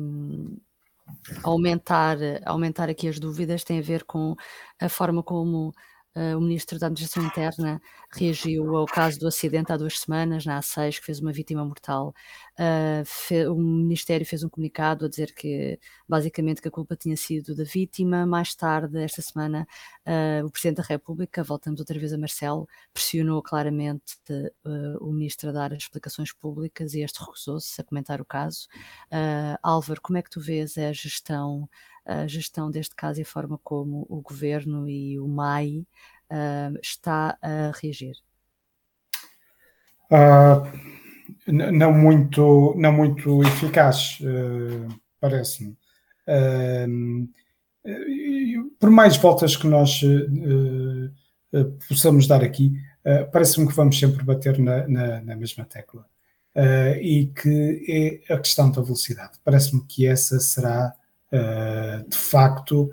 aumentar, 1.43 2.17
aumentar 2.45 2.89
aqui 2.89 3.07
as 3.07 3.19
dúvidas 3.19 3.63
tem 3.63 3.79
a 3.79 3.81
ver 3.81 4.03
com 4.03 4.35
a 4.79 4.89
forma 4.89 5.23
como 5.23 5.73
Uh, 6.15 6.35
o 6.35 6.41
Ministro 6.41 6.79
da 6.79 6.87
Administração 6.87 7.23
Interna 7.23 7.79
reagiu 8.11 8.75
ao 8.75 8.87
caso 8.87 9.19
do 9.19 9.27
acidente 9.27 9.71
há 9.71 9.77
duas 9.77 9.99
semanas, 9.99 10.43
na 10.43 10.59
A6, 10.59 10.99
que 10.99 11.05
fez 11.05 11.19
uma 11.19 11.31
vítima 11.31 11.63
mortal. 11.63 12.13
Uh, 12.59 13.05
fe, 13.05 13.47
o 13.47 13.55
Ministério 13.55 14.25
fez 14.25 14.43
um 14.43 14.49
comunicado 14.49 15.05
a 15.05 15.09
dizer 15.09 15.33
que, 15.33 15.79
basicamente, 16.05 16.61
que 16.61 16.67
a 16.67 16.71
culpa 16.71 16.93
tinha 16.93 17.15
sido 17.15 17.55
da 17.55 17.63
vítima. 17.63 18.25
Mais 18.25 18.53
tarde, 18.53 19.01
esta 19.01 19.21
semana, 19.21 19.65
uh, 20.05 20.45
o 20.45 20.51
Presidente 20.51 20.77
da 20.77 20.83
República, 20.83 21.41
voltamos 21.41 21.79
outra 21.79 21.97
vez 21.97 22.11
a 22.11 22.17
Marcelo, 22.17 22.67
pressionou 22.93 23.41
claramente 23.41 24.17
o 24.99 25.13
Ministro 25.13 25.49
a 25.49 25.53
dar 25.53 25.71
explicações 25.71 26.33
públicas 26.33 26.93
e 26.93 26.99
este 27.01 27.21
recusou-se 27.21 27.79
a 27.79 27.83
comentar 27.83 28.19
o 28.19 28.25
caso. 28.25 28.67
Álvaro, 29.63 30.01
como 30.01 30.17
é 30.17 30.21
que 30.21 30.29
tu 30.29 30.41
vês 30.41 30.77
a 30.77 30.91
gestão 30.91 31.69
a 32.05 32.25
gestão 32.25 32.71
deste 32.71 32.95
caso 32.95 33.19
e 33.19 33.21
a 33.21 33.25
forma 33.25 33.59
como 33.63 34.05
o 34.09 34.19
governo 34.19 34.89
e 34.89 35.19
o 35.19 35.27
MAI 35.27 35.85
uh, 36.31 36.77
está 36.81 37.37
a 37.41 37.71
reagir? 37.79 38.15
Uh, 40.11 40.98
não 41.47 41.93
muito, 41.93 42.73
não 42.77 42.91
muito 42.91 43.43
eficaz, 43.43 44.19
uh, 44.21 44.87
parece-me. 45.19 45.77
Uh, 46.27 47.29
por 48.79 48.89
mais 48.89 49.17
voltas 49.17 49.55
que 49.55 49.65
nós 49.65 50.01
possamos 51.87 52.27
dar 52.27 52.43
aqui, 52.43 52.73
parece-me 53.31 53.67
que 53.67 53.73
vamos 53.73 53.97
sempre 53.97 54.23
bater 54.23 54.59
na, 54.59 54.87
na, 54.87 55.21
na 55.21 55.35
mesma 55.35 55.65
tecla. 55.65 56.05
e 57.01 57.27
que 57.27 58.21
é 58.27 58.33
a 58.33 58.37
questão 58.37 58.69
da 58.69 58.81
velocidade. 58.81 59.39
Parece-me 59.43 59.81
que 59.87 60.05
essa 60.05 60.39
será 60.39 60.93
de 62.07 62.17
facto, 62.17 62.91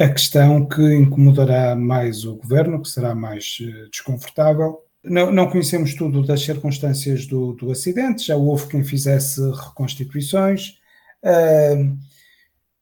a 0.00 0.08
questão 0.08 0.66
que 0.66 0.82
incomodará 0.94 1.76
mais 1.76 2.24
o 2.24 2.34
governo, 2.34 2.82
que 2.82 2.88
será 2.88 3.14
mais 3.14 3.56
desconfortável. 3.90 4.84
Não, 5.04 5.32
não, 5.32 5.50
conhecemos 5.50 5.94
tudo 5.94 6.24
das 6.24 6.42
circunstâncias 6.42 7.26
do, 7.26 7.54
do, 7.54 7.72
acidente, 7.72 8.26
já 8.26 8.36
houve 8.36 8.68
quem 8.68 8.84
fizesse 8.84 9.40
reconstituições. 9.40 10.78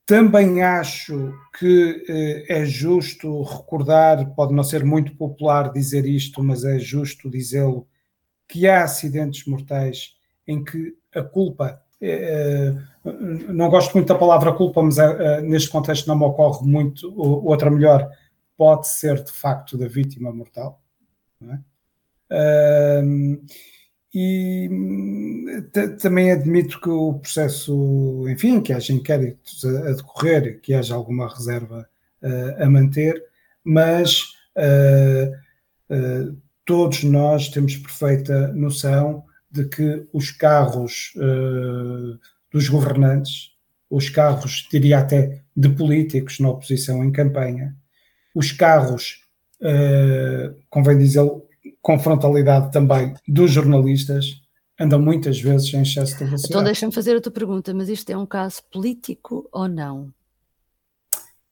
também 0.04 0.62
acho 0.62 1.32
que 1.58 2.44
é 2.48 2.64
justo 2.66 3.42
recordar, 3.42 4.34
pode 4.34 4.54
não 4.54 4.62
ser 4.62 4.84
muito 4.84 5.16
popular 5.16 5.72
dizer 5.72 6.04
isto, 6.04 6.42
mas 6.42 6.64
é 6.64 6.78
justo 6.78 7.30
dizê-lo, 7.30 7.88
que 8.46 8.68
há 8.68 8.82
acidentes 8.82 9.46
mortais 9.46 10.14
em 10.46 10.62
que 10.62 10.94
a 11.14 11.22
culpa 11.22 11.80
é, 12.02 12.74
não 13.04 13.68
gosto 13.68 13.92
muito 13.94 14.08
da 14.08 14.18
palavra 14.18 14.52
culpa, 14.52 14.82
mas 14.82 14.96
neste 15.42 15.68
contexto 15.68 16.06
não 16.06 16.16
me 16.16 16.24
ocorre 16.24 16.66
muito 16.66 17.12
outra 17.18 17.70
melhor, 17.70 18.10
pode 18.56 18.88
ser 18.88 19.22
de 19.22 19.32
facto 19.32 19.76
da 19.76 19.86
vítima 19.86 20.32
mortal. 20.32 20.82
É? 21.42 21.58
E 24.12 24.68
também 26.00 26.32
admito 26.32 26.80
que 26.80 26.88
o 26.88 27.14
processo, 27.14 28.26
enfim, 28.28 28.60
que 28.60 28.72
haja 28.72 28.92
inquéritos 28.92 29.64
a, 29.64 29.90
a 29.90 29.92
decorrer, 29.92 30.60
que 30.60 30.74
haja 30.74 30.94
alguma 30.94 31.28
reserva 31.28 31.88
uh, 32.22 32.62
a 32.62 32.68
manter, 32.68 33.22
mas 33.62 34.22
uh, 34.56 35.94
uh, 35.94 36.36
todos 36.64 37.04
nós 37.04 37.48
temos 37.48 37.76
perfeita 37.76 38.48
noção 38.52 39.24
de 39.50 39.64
que 39.64 40.06
os 40.12 40.30
carros 40.30 41.12
dos 42.52 42.68
governantes, 42.68 43.52
os 43.90 44.08
carros, 44.08 44.68
diria 44.70 45.00
até, 45.00 45.42
de 45.56 45.68
políticos 45.70 46.38
na 46.38 46.50
oposição 46.50 47.04
em 47.04 47.10
campanha, 47.10 47.74
os 48.32 48.52
carros, 48.52 49.24
convém 50.70 50.98
dizer, 50.98 51.28
com 51.82 51.98
frontalidade 51.98 52.72
também 52.72 53.14
dos 53.26 53.50
jornalistas, 53.50 54.40
andam 54.78 55.00
muitas 55.00 55.40
vezes 55.40 55.72
em 55.74 55.82
excesso 55.82 56.12
de 56.12 56.24
velocidade. 56.24 56.52
Então 56.52 56.64
deixa-me 56.64 56.92
fazer 56.92 57.14
outra 57.14 57.30
pergunta, 57.30 57.72
mas 57.74 57.88
isto 57.88 58.10
é 58.10 58.16
um 58.16 58.26
caso 58.26 58.62
político 58.72 59.48
ou 59.52 59.68
não? 59.68 60.12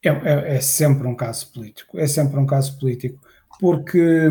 É, 0.03 0.09
é, 0.09 0.57
é 0.57 0.61
sempre 0.61 1.07
um 1.07 1.15
caso 1.15 1.53
político, 1.53 1.99
é 1.99 2.07
sempre 2.07 2.39
um 2.39 2.47
caso 2.47 2.79
político, 2.79 3.21
porque 3.61 4.29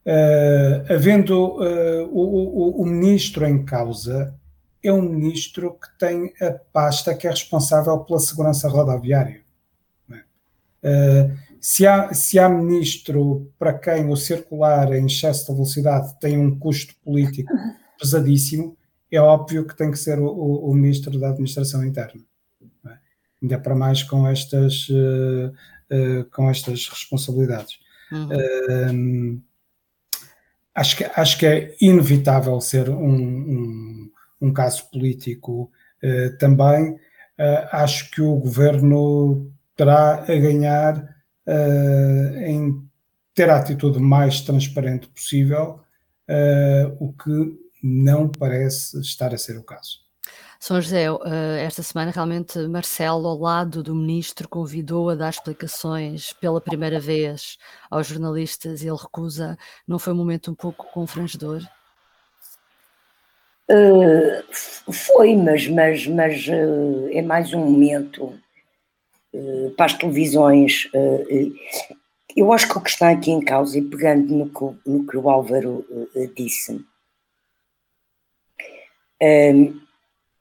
Uh, 0.00 0.92
havendo 0.92 1.58
uh, 1.58 2.08
o, 2.10 2.78
o, 2.78 2.82
o, 2.82 2.86
ministro 2.86 3.46
em 3.46 3.62
causa, 3.64 4.34
é 4.82 4.90
um 4.90 5.02
ministro 5.02 5.74
que 5.74 5.98
tem 5.98 6.32
a 6.40 6.52
pasta 6.72 7.14
que 7.14 7.26
é 7.26 7.30
responsável 7.30 7.98
pela 8.00 8.18
segurança 8.18 8.66
rodoviária. 8.66 9.42
Uh, 10.82 11.36
se, 11.60 11.86
há, 11.86 12.12
se 12.14 12.38
há 12.38 12.48
ministro 12.48 13.52
para 13.58 13.78
quem 13.78 14.08
o 14.08 14.16
circular 14.16 14.92
em 14.92 15.06
excesso 15.06 15.46
de 15.46 15.52
velocidade 15.52 16.18
tem 16.18 16.38
um 16.38 16.58
custo 16.58 16.94
político 17.04 17.52
pesadíssimo, 17.98 18.76
é 19.10 19.20
óbvio 19.20 19.66
que 19.66 19.76
tem 19.76 19.90
que 19.90 19.98
ser 19.98 20.18
o, 20.18 20.26
o 20.28 20.74
ministro 20.74 21.18
da 21.18 21.30
Administração 21.30 21.84
Interna. 21.84 22.22
É? 22.86 22.98
Ainda 23.42 23.58
para 23.58 23.74
mais 23.74 24.02
com 24.02 24.26
estas, 24.26 24.86
com 26.30 26.48
estas 26.48 26.88
responsabilidades. 26.88 27.78
Uhum 28.12 29.42
acho 30.74 30.96
que, 30.96 31.04
acho 31.04 31.38
que 31.38 31.46
é 31.46 31.74
inevitável 31.80 32.60
ser 32.60 32.88
um, 32.88 33.14
um, 33.14 34.10
um 34.40 34.52
caso 34.52 34.88
político 34.90 35.70
uh, 36.02 36.36
também. 36.38 36.92
Uh, 37.38 37.68
acho 37.72 38.10
que 38.10 38.20
o 38.20 38.36
governo 38.36 39.50
terá 39.76 40.22
a 40.22 40.26
ganhar 40.26 41.09
uh, 41.50 42.36
em 42.38 42.82
ter 43.34 43.50
a 43.50 43.56
atitude 43.56 43.98
mais 43.98 44.40
transparente 44.40 45.08
possível, 45.08 45.80
o 47.00 47.12
que 47.12 47.58
não 47.82 48.28
parece 48.28 49.00
estar 49.00 49.34
a 49.34 49.38
ser 49.38 49.56
o 49.56 49.64
caso. 49.64 49.98
São 50.60 50.78
José, 50.78 51.06
eh, 51.06 51.64
esta 51.64 51.82
semana 51.82 52.10
realmente 52.10 52.58
Marcelo, 52.68 53.26
ao 53.26 53.38
lado 53.38 53.82
do 53.82 53.94
ministro, 53.94 54.46
convidou 54.46 55.08
a 55.08 55.14
dar 55.14 55.30
explicações 55.30 56.34
pela 56.34 56.60
primeira 56.60 57.00
vez 57.00 57.56
aos 57.90 58.08
jornalistas 58.08 58.82
e 58.82 58.88
ele 58.88 58.98
recusa. 59.00 59.56
Não 59.88 59.98
foi 59.98 60.12
um 60.12 60.16
momento 60.16 60.50
um 60.50 60.54
pouco 60.54 60.86
confrangedor? 60.92 61.62
Uh, 63.70 64.92
foi, 64.92 65.34
mas, 65.34 65.66
mas, 65.68 66.06
mas 66.06 66.46
uh, 66.48 67.08
é 67.10 67.22
mais 67.22 67.54
um 67.54 67.60
momento 67.60 68.24
uh, 68.24 68.38
para 69.76 69.86
as 69.86 69.94
televisões. 69.94 70.88
eu 72.36 72.52
acho 72.52 72.68
que 72.68 72.78
o 72.78 72.80
que 72.80 72.90
está 72.90 73.10
aqui 73.10 73.30
em 73.30 73.40
causa, 73.40 73.78
e 73.78 73.82
pegando 73.82 74.34
no 74.34 74.48
que, 74.48 74.90
no 74.90 75.06
que 75.06 75.16
o 75.16 75.30
Álvaro 75.30 75.84
disse, 76.36 76.84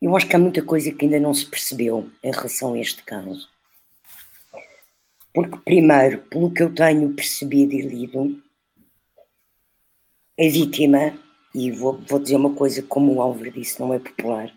eu 0.01 0.15
acho 0.15 0.27
que 0.27 0.35
há 0.35 0.39
muita 0.39 0.61
coisa 0.61 0.91
que 0.91 1.05
ainda 1.05 1.19
não 1.19 1.33
se 1.33 1.45
percebeu 1.45 2.09
em 2.23 2.31
relação 2.31 2.73
a 2.73 2.79
este 2.79 3.03
caso. 3.03 3.49
Porque, 5.33 5.57
primeiro, 5.57 6.19
pelo 6.23 6.51
que 6.51 6.63
eu 6.63 6.73
tenho 6.73 7.13
percebido 7.13 7.73
e 7.73 7.81
lido, 7.81 8.41
a 10.39 10.43
vítima 10.43 11.13
e 11.53 11.71
vou, 11.71 11.99
vou 12.07 12.19
dizer 12.19 12.37
uma 12.37 12.53
coisa, 12.53 12.81
como 12.81 13.13
o 13.13 13.21
Álvaro 13.21 13.51
disse, 13.51 13.79
não 13.79 13.93
é 13.93 13.99
popular. 13.99 14.51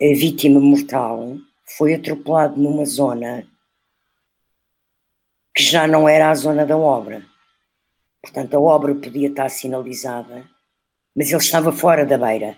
A 0.00 0.14
vítima 0.14 0.60
mortal 0.60 1.36
foi 1.76 1.94
atropelado 1.94 2.60
numa 2.60 2.84
zona 2.84 3.46
que 5.54 5.62
já 5.62 5.86
não 5.86 6.08
era 6.08 6.30
a 6.30 6.34
zona 6.34 6.64
da 6.64 6.76
obra. 6.76 7.22
Portanto, 8.22 8.56
a 8.56 8.60
obra 8.60 8.94
podia 8.94 9.28
estar 9.28 9.48
sinalizada, 9.48 10.44
mas 11.14 11.28
ele 11.28 11.38
estava 11.38 11.72
fora 11.72 12.06
da 12.06 12.16
beira, 12.16 12.56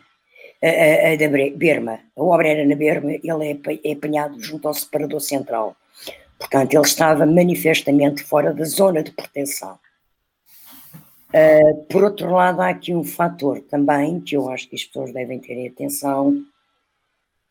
a, 0.63 0.67
a, 0.67 1.13
a 1.13 1.17
da 1.17 1.29
berma. 1.57 2.01
A 2.17 2.23
obra 2.23 2.49
era 2.49 2.67
na 2.67 2.77
berma, 2.77 3.13
ele 3.13 3.61
é, 3.83 3.91
é 3.91 3.93
apanhado 3.93 4.41
junto 4.41 4.69
ao 4.69 4.75
separador 4.75 5.21
central. 5.21 5.77
Portanto, 6.39 6.75
ele 6.75 6.83
estava 6.83 7.25
manifestamente 7.25 8.23
fora 8.23 8.53
da 8.53 8.65
zona 8.65 9.03
de 9.03 9.11
proteção. 9.13 9.79
Uh, 11.31 11.85
por 11.87 12.05
outro 12.05 12.31
lado, 12.31 12.61
há 12.61 12.69
aqui 12.69 12.95
um 12.95 13.03
fator 13.03 13.61
também 13.63 14.21
que 14.21 14.37
eu 14.37 14.49
acho 14.49 14.69
que 14.69 14.77
as 14.77 14.85
pessoas 14.85 15.13
devem 15.13 15.41
ter 15.41 15.67
atenção, 15.67 16.45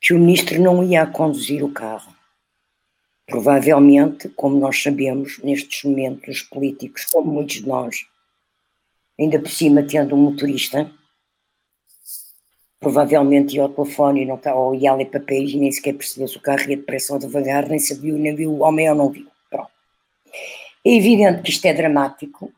que 0.04 0.14
o 0.14 0.20
ministro 0.20 0.62
não 0.62 0.84
ia 0.84 1.08
conduzir 1.08 1.64
o 1.64 1.72
carro. 1.72 2.14
Provavelmente, 3.26 4.28
como 4.28 4.60
nós 4.60 4.84
sabemos, 4.84 5.40
nestes 5.42 5.82
momentos 5.86 6.42
políticos, 6.42 7.06
como 7.06 7.32
muitos 7.32 7.56
de 7.56 7.68
nós, 7.68 8.06
ainda 9.18 9.40
por 9.40 9.50
cima 9.50 9.82
tendo 9.82 10.14
um 10.14 10.18
motorista, 10.18 10.92
provavelmente 12.82 13.56
ia 13.56 13.62
ao 13.62 13.70
telefone 13.70 14.24
e 14.24 14.26
não 14.26 14.36
está, 14.36 14.54
ou 14.54 14.76
ia 14.76 14.92
ali 14.92 15.06
papéis 15.06 15.52
e 15.52 15.58
nem 15.58 15.72
sequer 15.72 15.94
percebeu 15.94 16.28
se 16.28 16.36
o 16.36 16.42
carro 16.42 16.70
ia 16.70 16.76
depressa 16.76 17.14
ou 17.14 17.20
devagar, 17.20 17.70
nem 17.70 17.80
sabia, 17.80 18.12
nem 18.12 18.36
viu 18.36 18.52
o 18.52 18.60
homem 18.60 18.90
ou 18.90 18.96
não 18.98 19.10
viu. 19.10 19.28
Pronto. 19.50 19.72
É 20.86 20.94
evidente 20.94 21.44
que 21.44 21.50
isto 21.50 21.66
é 21.66 21.74
dramático, 21.74 22.52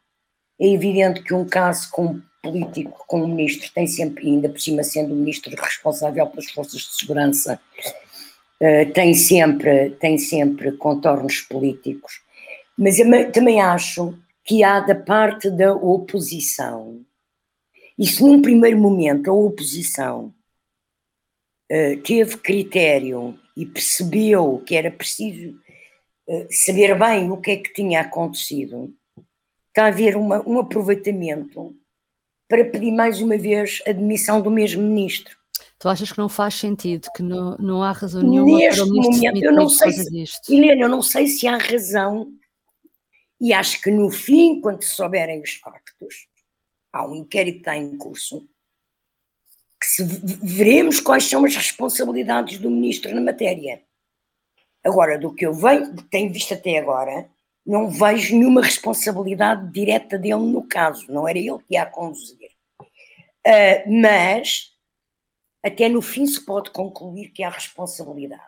é 0.60 0.68
evidente 0.68 1.22
que 1.22 1.36
um 1.36 1.46
caso 1.46 1.92
com 1.92 2.20
político, 2.46 3.04
com 3.08 3.24
um 3.24 3.28
ministro, 3.28 3.72
tem 3.74 3.88
sempre, 3.88 4.28
ainda 4.28 4.50
por 4.50 4.60
cima 4.60 4.84
sendo 4.84 5.14
o 5.14 5.18
ministro 5.18 5.56
responsável 5.56 6.28
pelas 6.28 6.52
forças 6.52 6.82
de 6.82 6.94
segurança, 6.96 7.60
uh, 8.62 8.94
tem, 8.94 9.14
sempre, 9.14 9.92
tem 9.92 10.18
sempre 10.18 10.72
contornos 10.74 11.42
políticos. 11.42 12.22
Mas 12.78 12.98
também 13.34 13.62
acho 13.62 14.18
que 14.44 14.64
há 14.64 14.80
da 14.80 14.96
parte 14.96 15.50
da 15.50 15.74
oposição 15.74 17.04
e 17.98 18.06
se 18.06 18.22
num 18.22 18.42
primeiro 18.42 18.78
momento 18.78 19.30
a 19.30 19.34
oposição 19.34 20.34
uh, 21.72 22.02
teve 22.04 22.38
critério 22.38 23.40
e 23.56 23.66
percebeu 23.66 24.62
que 24.66 24.76
era 24.76 24.92
preciso 24.92 25.58
uh, 26.28 26.48
saber 26.50 26.98
bem 27.00 27.32
o 27.32 27.38
que 27.38 27.52
é 27.52 27.58
que 27.58 27.74
tinha 27.74 28.02
acontecido, 28.02 28.94
está 29.70 29.86
a 29.86 29.88
haver 29.88 30.18
uma, 30.18 30.48
um 30.48 30.60
aproveitamento 30.60 31.74
para 32.48 32.66
pedir 32.66 32.92
mais 32.92 33.22
uma 33.22 33.38
vez 33.38 33.82
a 33.88 33.92
demissão 33.92 34.42
do 34.42 34.52
mesmo 34.52 34.82
ministro. 34.82 35.36
Tu 35.80 35.90
achas 35.90 36.12
que 36.12 36.18
não 36.18 36.30
faz 36.30 36.56
sentido, 36.56 37.10
que 37.16 37.22
não, 37.22 37.58
não 37.58 37.84
há 37.84 37.92
razão 37.92 38.22
nenhuma 38.22 38.58
Neste 38.58 38.80
para 38.80 38.88
o 38.88 38.92
ministro 38.92 39.28
momento, 39.28 39.44
eu 39.44 39.52
não 39.52 39.70
sei 39.70 39.92
se, 39.92 40.12
disto? 40.12 40.54
Helena, 40.54 40.82
eu 40.82 40.90
não 40.90 41.02
sei 41.02 41.28
se 41.28 41.48
há 41.48 41.58
razão 41.58 42.32
e 43.40 43.54
acho 43.54 43.82
que 43.82 43.92
no 43.92 44.10
fim, 44.10 44.62
quando 44.62 44.84
souberem 44.84 45.42
os 45.42 45.56
factos, 45.56 46.28
há 46.94 47.06
um 47.06 47.16
inquérito 47.16 47.56
que 47.56 47.62
está 47.62 47.76
em 47.76 47.98
curso, 47.98 48.48
que 49.80 49.86
se, 49.86 50.04
veremos 50.42 51.00
quais 51.02 51.26
são 51.26 51.44
as 51.44 51.56
responsabilidades 51.56 52.58
do 52.58 52.72
ministro 52.72 53.14
na 53.14 53.22
matéria. 53.22 53.82
Agora, 54.84 55.20
do 55.20 55.34
que 55.34 55.46
eu 55.46 55.54
venho, 55.54 55.94
tenho 56.10 56.32
visto 56.32 56.54
até 56.54 56.78
agora, 56.78 57.30
não 57.66 57.90
vejo 57.90 58.36
nenhuma 58.36 58.62
responsabilidade 58.62 59.72
direta 59.72 60.18
dele 60.18 60.36
no 60.36 60.64
caso, 60.64 61.12
não 61.12 61.28
era 61.28 61.40
ele 61.40 61.58
que 61.68 61.74
ia 61.74 61.86
conduzir. 61.86 62.52
Uh, 63.48 64.02
mas, 64.02 64.72
até 65.64 65.90
no 65.90 66.02
fim 66.02 66.28
se 66.28 66.44
pode 66.46 66.70
concluir 66.70 67.30
que 67.30 67.44
há 67.44 67.50
responsabilidade. 67.50 68.44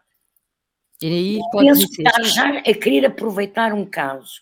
E 1.01 1.07
aí 1.07 1.39
pode 1.51 1.67
Penso 1.67 1.89
que 1.89 2.01
está 2.01 2.21
já 2.23 2.57
a 2.59 2.73
querer 2.73 3.05
aproveitar 3.05 3.73
um 3.73 3.85
caso 3.85 4.41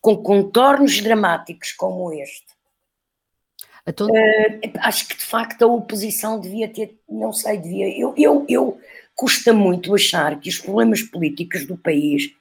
com 0.00 0.16
contornos 0.16 1.00
dramáticos 1.00 1.72
como 1.72 2.12
este. 2.12 2.46
Uh, 3.88 4.78
acho 4.80 5.08
que 5.08 5.16
de 5.16 5.24
facto 5.24 5.62
a 5.62 5.66
oposição 5.66 6.40
devia 6.40 6.68
ter, 6.68 6.98
não 7.08 7.32
sei, 7.32 7.58
devia. 7.58 7.88
Eu, 7.96 8.14
eu, 8.16 8.44
eu 8.48 8.80
custa 9.14 9.52
muito 9.52 9.94
achar 9.94 10.38
que 10.40 10.48
os 10.48 10.58
problemas 10.58 11.02
políticos 11.02 11.64
do 11.66 11.76
país 11.76 12.32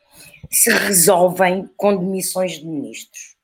se 0.51 0.71
resolvem 0.71 1.69
com 1.75 1.95
demissões 1.95 2.53
de 2.53 2.65
ministros. 2.65 3.35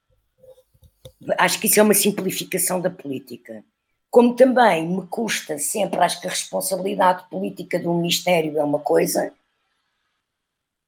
Acho 1.38 1.60
que 1.60 1.68
isso 1.68 1.80
é 1.80 1.84
uma 1.84 1.94
simplificação 1.94 2.80
da 2.80 2.90
política. 2.90 3.64
Como 4.10 4.36
também 4.36 4.88
me 4.88 5.08
custa 5.08 5.58
sempre, 5.58 6.00
acho 6.00 6.20
que 6.20 6.28
a 6.28 6.32
responsabilidade 6.32 7.30
política 7.30 7.80
do 7.80 7.94
Ministério 7.94 8.58
é 8.58 8.64
uma 8.64 8.80
coisa, 8.80 9.34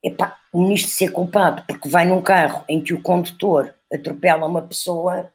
epá, 0.04 0.38
o 0.52 0.62
ministro 0.62 0.92
ser 0.92 1.12
culpado 1.12 1.64
porque 1.66 1.88
vai 1.88 2.06
num 2.06 2.22
carro 2.22 2.66
em 2.68 2.82
que 2.82 2.94
o 2.94 3.02
condutor 3.02 3.74
atropela 3.92 4.46
uma 4.46 4.62
pessoa 4.62 5.32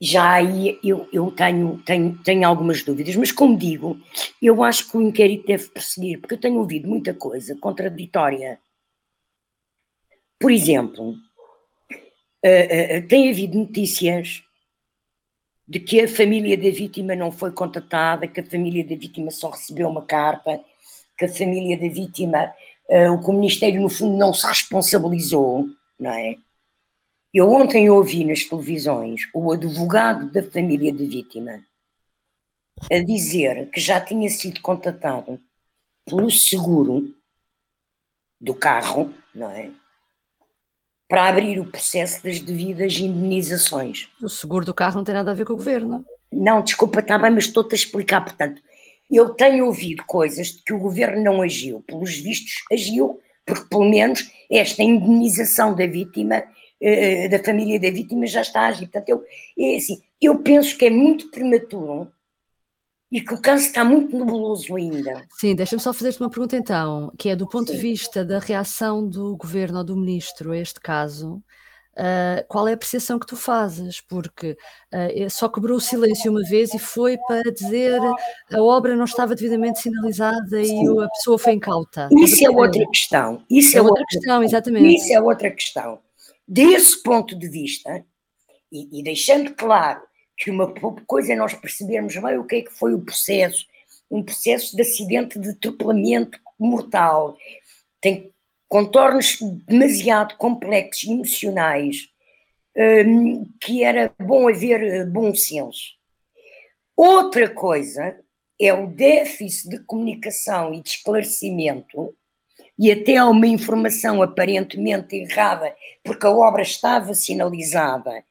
já 0.00 0.32
aí 0.32 0.78
eu, 0.82 1.08
eu 1.12 1.30
tenho, 1.30 1.78
tenho, 1.78 2.18
tenho 2.22 2.46
algumas 2.46 2.82
dúvidas, 2.82 3.16
mas 3.16 3.32
como 3.32 3.56
digo, 3.56 3.98
eu 4.40 4.62
acho 4.62 4.90
que 4.90 4.96
o 4.96 5.02
inquérito 5.02 5.46
deve 5.46 5.68
prosseguir, 5.68 6.20
porque 6.20 6.34
eu 6.34 6.40
tenho 6.40 6.58
ouvido 6.58 6.88
muita 6.88 7.14
coisa 7.14 7.56
contraditória. 7.56 8.58
Por 10.38 10.50
exemplo, 10.50 11.10
uh, 11.10 11.14
uh, 12.44 13.08
tem 13.08 13.30
havido 13.30 13.58
notícias 13.58 14.42
de 15.66 15.80
que 15.80 16.00
a 16.00 16.08
família 16.08 16.56
da 16.56 16.70
vítima 16.70 17.16
não 17.16 17.32
foi 17.32 17.52
contatada, 17.52 18.28
que 18.28 18.40
a 18.40 18.46
família 18.46 18.84
da 18.84 18.94
vítima 18.94 19.30
só 19.30 19.50
recebeu 19.50 19.88
uma 19.88 20.04
carta, 20.04 20.62
que 21.16 21.24
a 21.24 21.32
família 21.32 21.78
da 21.78 21.88
vítima, 21.88 22.52
o 23.10 23.18
que 23.18 23.30
o 23.30 23.32
Ministério, 23.32 23.80
no 23.80 23.88
fundo, 23.88 24.14
não 24.14 24.34
se 24.34 24.46
responsabilizou, 24.46 25.66
não 25.98 26.10
é? 26.10 26.36
Eu 27.32 27.50
ontem 27.50 27.88
ouvi 27.88 28.24
nas 28.24 28.44
televisões 28.44 29.22
o 29.34 29.50
advogado 29.50 30.30
da 30.30 30.42
família 30.42 30.92
de 30.92 31.06
vítima 31.06 31.64
a 32.90 32.98
dizer 32.98 33.70
que 33.70 33.80
já 33.80 34.00
tinha 34.00 34.28
sido 34.28 34.60
contatado 34.60 35.40
pelo 36.04 36.30
seguro 36.30 37.14
do 38.40 38.54
carro, 38.54 39.12
não 39.34 39.50
é? 39.50 39.72
Para 41.08 41.28
abrir 41.28 41.60
o 41.60 41.66
processo 41.66 42.22
das 42.24 42.40
devidas 42.40 42.96
indenizações. 42.98 44.08
O 44.22 44.28
seguro 44.28 44.64
do 44.64 44.74
carro 44.74 44.96
não 44.96 45.04
tem 45.04 45.14
nada 45.14 45.30
a 45.30 45.34
ver 45.34 45.44
com 45.44 45.52
o 45.52 45.56
governo. 45.56 46.04
Não, 46.32 46.62
desculpa, 46.62 47.00
está 47.00 47.18
bem, 47.18 47.30
mas 47.30 47.44
estou-te 47.44 47.74
a 47.74 47.76
explicar. 47.76 48.22
Portanto, 48.22 48.60
eu 49.10 49.30
tenho 49.30 49.66
ouvido 49.66 50.02
coisas 50.06 50.48
de 50.48 50.62
que 50.62 50.72
o 50.72 50.78
governo 50.78 51.22
não 51.22 51.42
agiu. 51.42 51.82
Pelos 51.86 52.16
vistos, 52.16 52.64
agiu, 52.72 53.20
porque 53.44 53.66
pelo 53.68 53.88
menos 53.88 54.30
esta 54.50 54.82
indenização 54.82 55.74
da 55.74 55.86
vítima 55.86 56.42
uh, 56.80 57.28
da 57.28 57.38
família 57.44 57.78
da 57.78 57.90
vítima 57.90 58.26
já 58.26 58.40
está 58.40 58.62
a 58.62 58.66
agir. 58.68 58.88
Portanto, 58.88 59.08
eu, 59.08 59.22
é 59.58 59.76
assim, 59.76 60.02
eu 60.20 60.38
penso 60.38 60.76
que 60.76 60.86
é 60.86 60.90
muito 60.90 61.30
prematuro 61.30 62.10
e 63.10 63.20
que 63.20 63.34
o 63.34 63.40
caso 63.40 63.66
está 63.66 63.84
muito 63.84 64.16
nebuloso 64.16 64.74
ainda. 64.74 65.24
Sim, 65.38 65.54
deixa-me 65.54 65.80
só 65.80 65.92
fazer-te 65.92 66.20
uma 66.20 66.30
pergunta 66.30 66.56
então, 66.56 67.12
que 67.18 67.28
é 67.28 67.36
do 67.36 67.48
ponto 67.48 67.68
Sim. 67.70 67.76
de 67.76 67.82
vista 67.82 68.24
da 68.24 68.38
reação 68.38 69.06
do 69.08 69.36
governo 69.36 69.78
ou 69.78 69.84
do 69.84 69.96
ministro 69.96 70.52
a 70.52 70.58
este 70.58 70.80
caso, 70.80 71.42
uh, 71.92 72.44
qual 72.48 72.66
é 72.66 72.72
a 72.72 72.74
apreciação 72.74 73.18
que 73.18 73.26
tu 73.26 73.36
fazes? 73.36 74.00
Porque 74.00 74.56
uh, 74.92 75.30
só 75.30 75.48
quebrou 75.48 75.76
o 75.76 75.80
silêncio 75.80 76.30
uma 76.30 76.42
vez 76.42 76.74
e 76.74 76.78
foi 76.78 77.16
para 77.28 77.52
dizer 77.52 78.00
a 78.52 78.62
obra 78.62 78.96
não 78.96 79.04
estava 79.04 79.34
devidamente 79.34 79.80
sinalizada 79.80 80.64
Sim. 80.64 80.84
e 80.84 81.04
a 81.04 81.08
pessoa 81.08 81.38
foi 81.38 81.52
incauta. 81.52 82.08
Isso 82.12 82.44
é 82.44 82.50
outra 82.50 82.84
questão. 82.88 83.44
Isso 83.48 83.76
é, 83.76 83.78
é 83.78 83.82
outra, 83.82 84.00
outra 84.00 84.06
questão, 84.06 84.42
exatamente. 84.42 84.96
Isso 84.96 85.12
é 85.12 85.20
outra 85.20 85.50
questão. 85.50 86.00
Desse 86.46 87.02
ponto 87.02 87.38
de 87.38 87.48
vista, 87.48 88.04
e, 88.70 89.00
e 89.00 89.02
deixando 89.02 89.54
claro 89.54 90.02
que 90.36 90.50
uma 90.50 90.72
coisa 91.06 91.32
é 91.32 91.36
nós 91.36 91.54
percebermos 91.54 92.16
bem 92.16 92.38
o 92.38 92.44
que 92.44 92.56
é 92.56 92.62
que 92.62 92.72
foi 92.72 92.94
o 92.94 93.00
processo, 93.00 93.66
um 94.10 94.22
processo 94.22 94.76
de 94.76 94.82
acidente 94.82 95.38
de 95.38 95.50
atropelamento 95.50 96.38
mortal, 96.58 97.36
tem 98.00 98.32
contornos 98.68 99.38
demasiado 99.66 100.36
complexos 100.36 101.08
emocionais, 101.08 102.08
um, 102.76 103.44
que 103.60 103.84
era 103.84 104.12
bom 104.18 104.48
haver 104.48 104.82
eh, 104.82 105.04
bom 105.04 105.34
senso. 105.34 105.94
Outra 106.96 107.48
coisa 107.48 108.18
é 108.60 108.72
o 108.72 108.86
déficit 108.86 109.68
de 109.68 109.78
comunicação 109.84 110.74
e 110.74 110.82
de 110.82 110.90
esclarecimento 110.90 112.14
e 112.78 112.90
até 112.90 113.16
há 113.16 113.26
uma 113.26 113.46
informação 113.46 114.22
aparentemente 114.22 115.16
errada, 115.16 115.74
porque 116.02 116.26
a 116.26 116.30
obra 116.30 116.62
estava 116.62 117.14
sinalizada, 117.14 118.24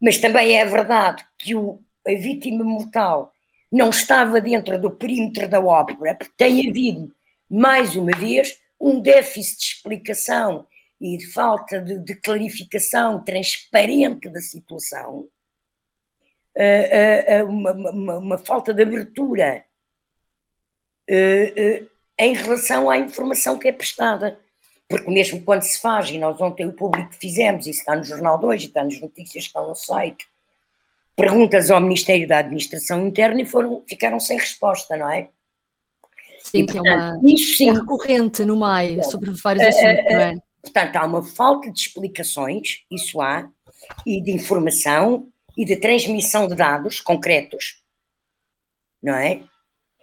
mas 0.00 0.18
também 0.18 0.58
é 0.58 0.64
verdade 0.64 1.24
que 1.38 1.54
o, 1.54 1.80
a 2.06 2.10
vítima 2.12 2.64
mortal 2.64 3.32
não 3.70 3.90
estava 3.90 4.40
dentro 4.40 4.80
do 4.80 4.90
perímetro 4.90 5.48
da 5.48 5.60
obra, 5.60 6.14
porque 6.14 6.32
tem 6.36 6.68
havido, 6.68 7.14
mais 7.48 7.94
uma 7.94 8.12
vez, 8.16 8.58
um 8.80 9.00
déficit 9.00 9.58
de 9.58 9.64
explicação 9.64 10.66
e 11.00 11.16
de 11.16 11.26
falta 11.26 11.80
de, 11.80 11.98
de 11.98 12.14
clarificação 12.14 13.22
transparente 13.22 14.28
da 14.28 14.40
situação. 14.40 15.28
uh, 16.56 17.44
uma, 17.46 17.72
uma, 17.72 18.18
uma, 18.18 18.38
falta 18.38 18.74
de 18.74 18.82
abertura 18.82 19.64
em 22.18 22.34
relação 22.34 22.88
à 22.90 22.98
informação 22.98 23.58
que 23.58 23.68
é 23.68 23.72
prestada. 23.72 24.38
Porque 24.90 25.08
mesmo 25.08 25.40
quando 25.42 25.62
se 25.62 25.80
faz, 25.80 26.10
e 26.10 26.18
nós 26.18 26.40
ontem 26.40 26.66
o 26.66 26.72
público 26.72 27.14
fizemos, 27.14 27.68
isso 27.68 27.78
está 27.78 27.94
no 27.94 28.02
Jornal 28.02 28.36
2, 28.38 28.64
está 28.64 28.82
nas 28.82 29.00
notícias, 29.00 29.44
está 29.44 29.62
no 29.62 29.76
site, 29.76 30.26
perguntas 31.14 31.70
ao 31.70 31.80
Ministério 31.80 32.26
da 32.26 32.38
Administração 32.38 33.06
Interna 33.06 33.40
e 33.40 33.46
foram, 33.46 33.84
ficaram 33.88 34.18
sem 34.18 34.36
resposta, 34.36 34.96
não 34.96 35.08
é? 35.08 35.28
Sim, 36.42 36.62
e, 36.62 36.66
portanto, 36.66 36.82
que 36.82 36.88
é 36.88 36.92
uma 36.92 37.20
isso, 37.22 37.56
sim. 37.56 37.70
É 37.70 37.72
recorrente 37.72 38.44
no 38.44 38.56
MAI 38.56 39.00
sobre 39.04 39.30
vários 39.30 39.64
assuntos, 39.64 40.04
não 40.10 40.20
é? 40.20 40.34
Portanto, 40.60 40.96
há 40.96 41.04
uma 41.06 41.22
falta 41.22 41.70
de 41.70 41.78
explicações, 41.78 42.80
isso 42.90 43.20
há, 43.20 43.48
e 44.04 44.20
de 44.20 44.32
informação 44.32 45.28
e 45.56 45.64
de 45.64 45.76
transmissão 45.76 46.48
de 46.48 46.56
dados 46.56 47.00
concretos, 47.00 47.80
não 49.00 49.14
é? 49.14 49.42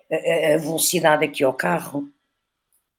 A, 0.10 0.56
a 0.56 0.58
velocidade 0.58 1.26
aqui 1.26 1.44
ao 1.44 1.54
carro. 1.54 2.10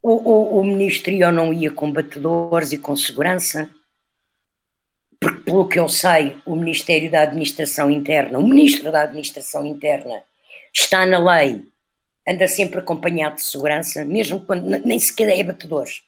O, 0.03 0.13
o, 0.13 0.61
o 0.61 1.27
ou 1.27 1.33
não 1.33 1.53
ia 1.53 1.71
com 1.71 1.93
batedores 1.93 2.73
e 2.73 2.79
com 2.79 2.97
segurança? 2.97 3.69
Porque, 5.21 5.41
pelo 5.41 5.69
que 5.69 5.79
eu 5.79 5.89
sei, 5.89 6.37
o 6.47 6.55
Ministério 6.55 7.11
da 7.11 7.23
Administração 7.23 7.91
Interna, 7.91 8.39
o 8.39 8.47
Ministro 8.47 8.93
da 8.93 9.03
Administração 9.03 9.67
Interna, 9.67 10.23
está 10.73 11.05
na 11.05 11.19
lei, 11.19 11.65
anda 12.27 12.47
sempre 12.47 12.79
acompanhado 12.79 13.37
de 13.37 13.43
segurança, 13.43 14.05
mesmo 14.05 14.41
quando 14.41 14.69
nem 14.69 14.99
sequer 14.99 15.29
é 15.37 15.43
batedores 15.43 16.03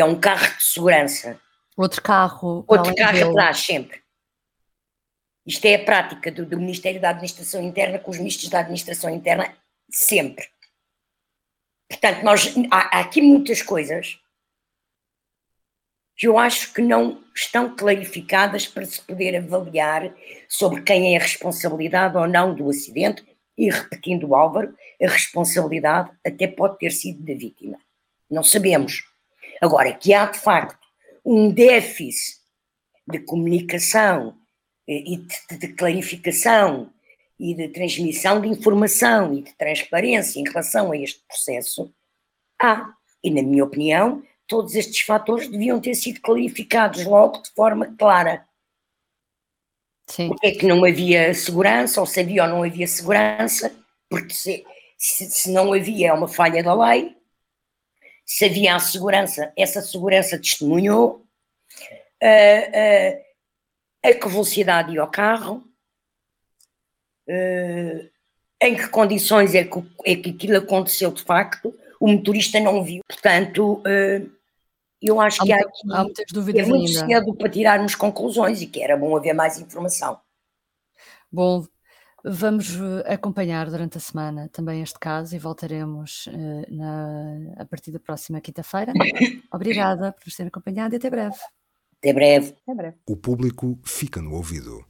é 0.00 0.04
um 0.04 0.18
carro 0.18 0.56
de 0.56 0.62
segurança. 0.62 1.40
Outro 1.76 2.02
carro. 2.02 2.64
Outro 2.66 2.94
carro 2.94 3.30
atrás, 3.30 3.58
sempre. 3.58 4.00
Isto 5.46 5.64
é 5.66 5.76
a 5.76 5.84
prática 5.84 6.30
do, 6.30 6.44
do, 6.44 6.58
Ministério 6.58 7.00
da 7.00 7.10
Administração 7.10 7.62
Interna 7.62 7.98
com 7.98 8.10
os 8.10 8.18
ministros 8.18 8.50
da 8.50 8.60
Administração 8.60 9.10
Interna, 9.10 9.54
sempre. 9.90 10.46
Portanto, 11.88 12.22
nós, 12.22 12.54
há, 12.70 12.98
há 12.98 13.00
aqui 13.00 13.22
muitas 13.22 13.62
coisas 13.62 14.18
que 16.16 16.26
eu 16.26 16.36
acho 16.36 16.74
que 16.74 16.82
não 16.82 17.22
estão 17.34 17.76
clarificadas 17.76 18.66
para 18.66 18.84
se 18.84 19.00
poder 19.00 19.36
avaliar 19.36 20.12
sobre 20.48 20.82
quem 20.82 21.14
é 21.14 21.16
a 21.16 21.22
responsabilidade 21.22 22.16
ou 22.16 22.26
não 22.26 22.54
do 22.54 22.68
acidente, 22.68 23.24
e 23.56 23.70
repetindo 23.70 24.28
o 24.28 24.34
Álvaro, 24.34 24.74
a 25.00 25.08
responsabilidade 25.08 26.10
até 26.26 26.48
pode 26.48 26.78
ter 26.78 26.90
sido 26.90 27.24
da 27.24 27.34
vítima. 27.34 27.78
Não 28.28 28.42
sabemos. 28.42 29.04
Agora, 29.60 29.92
que 29.92 30.12
há 30.12 30.26
de 30.26 30.38
facto 30.38 30.86
um 31.24 31.50
déficit 31.50 32.38
de 33.06 33.20
comunicação 33.20 34.36
eh, 34.88 35.02
e 35.06 35.16
de, 35.16 35.58
de 35.58 35.68
clarificação 35.68 36.92
e 37.38 37.54
de 37.54 37.68
transmissão 37.68 38.40
de 38.40 38.48
informação 38.48 39.32
e 39.32 39.42
de 39.42 39.54
transparência 39.54 40.40
em 40.40 40.44
relação 40.44 40.92
a 40.92 40.96
este 40.96 41.22
processo, 41.26 41.92
há. 42.60 42.94
E, 43.22 43.30
na 43.30 43.42
minha 43.42 43.64
opinião, 43.64 44.22
todos 44.46 44.74
estes 44.74 45.00
fatores 45.00 45.48
deviam 45.48 45.80
ter 45.80 45.94
sido 45.94 46.20
clarificados 46.20 47.04
logo 47.04 47.42
de 47.42 47.50
forma 47.50 47.94
clara. 47.96 48.46
Sim. 50.06 50.28
Porque 50.28 50.46
é 50.46 50.52
que 50.52 50.66
não 50.66 50.84
havia 50.84 51.34
segurança, 51.34 52.00
ou 52.00 52.06
se 52.06 52.20
havia 52.20 52.44
ou 52.44 52.48
não 52.48 52.62
havia 52.62 52.86
segurança, 52.86 53.74
porque 54.08 54.32
se, 54.32 54.64
se, 54.96 55.30
se 55.30 55.52
não 55.52 55.72
havia 55.72 56.08
é 56.08 56.12
uma 56.12 56.28
falha 56.28 56.62
da 56.62 56.74
lei, 56.74 57.16
se 58.24 58.44
havia 58.44 58.74
a 58.74 58.80
segurança, 58.80 59.52
essa 59.56 59.82
segurança 59.82 60.38
testemunhou, 60.38 61.26
uh, 62.22 62.26
uh, 62.26 63.24
a 64.02 64.14
que 64.14 64.28
velocidade 64.28 64.94
ia 64.94 65.04
o 65.04 65.10
carro, 65.10 65.67
uh, 67.28 68.08
em 68.60 68.76
que 68.76 68.88
condições 68.88 69.54
é 69.54 69.64
que, 69.64 69.82
é 70.04 70.16
que 70.16 70.30
aquilo 70.30 70.58
aconteceu 70.58 71.12
de 71.12 71.22
facto, 71.22 71.74
o 72.00 72.08
motorista 72.08 72.58
não 72.58 72.82
viu. 72.82 73.02
Portanto, 73.08 73.82
eu 75.00 75.20
acho 75.20 75.42
há 75.42 75.44
que 75.44 75.52
há, 75.52 75.56
aqui, 75.56 75.92
há 75.92 76.02
muitas 76.02 76.24
dúvidas 76.32 76.66
é 76.66 76.68
muito 76.68 76.88
ainda. 76.88 77.06
cedo 77.06 77.34
para 77.34 77.48
tirarmos 77.48 77.94
conclusões 77.94 78.60
e 78.60 78.66
que 78.66 78.82
era 78.82 78.96
bom 78.96 79.16
haver 79.16 79.32
mais 79.32 79.60
informação. 79.60 80.18
Bom, 81.30 81.64
Vamos 82.24 82.74
eh, 82.74 83.14
acompanhar 83.14 83.70
durante 83.70 83.96
a 83.96 84.00
semana 84.00 84.48
também 84.48 84.82
este 84.82 84.98
caso 84.98 85.36
e 85.36 85.38
voltaremos 85.38 86.26
uh, 86.26 86.74
na, 86.74 87.54
a 87.56 87.64
partir 87.64 87.92
da 87.92 88.00
próxima 88.00 88.40
quinta-feira. 88.40 88.92
Obrigada 89.52 90.12
por 90.12 90.26
nos 90.26 90.34
ter 90.34 90.46
acompanhado 90.46 90.94
e 90.94 90.96
até 90.96 91.08
breve. 91.08 91.36
Até 91.98 92.12
breve. 92.12 92.54
Até 92.62 92.74
breve. 92.74 92.96
O 93.08 93.16
público 93.16 93.78
fica 93.84 94.20
no 94.20 94.34
ouvido. 94.34 94.84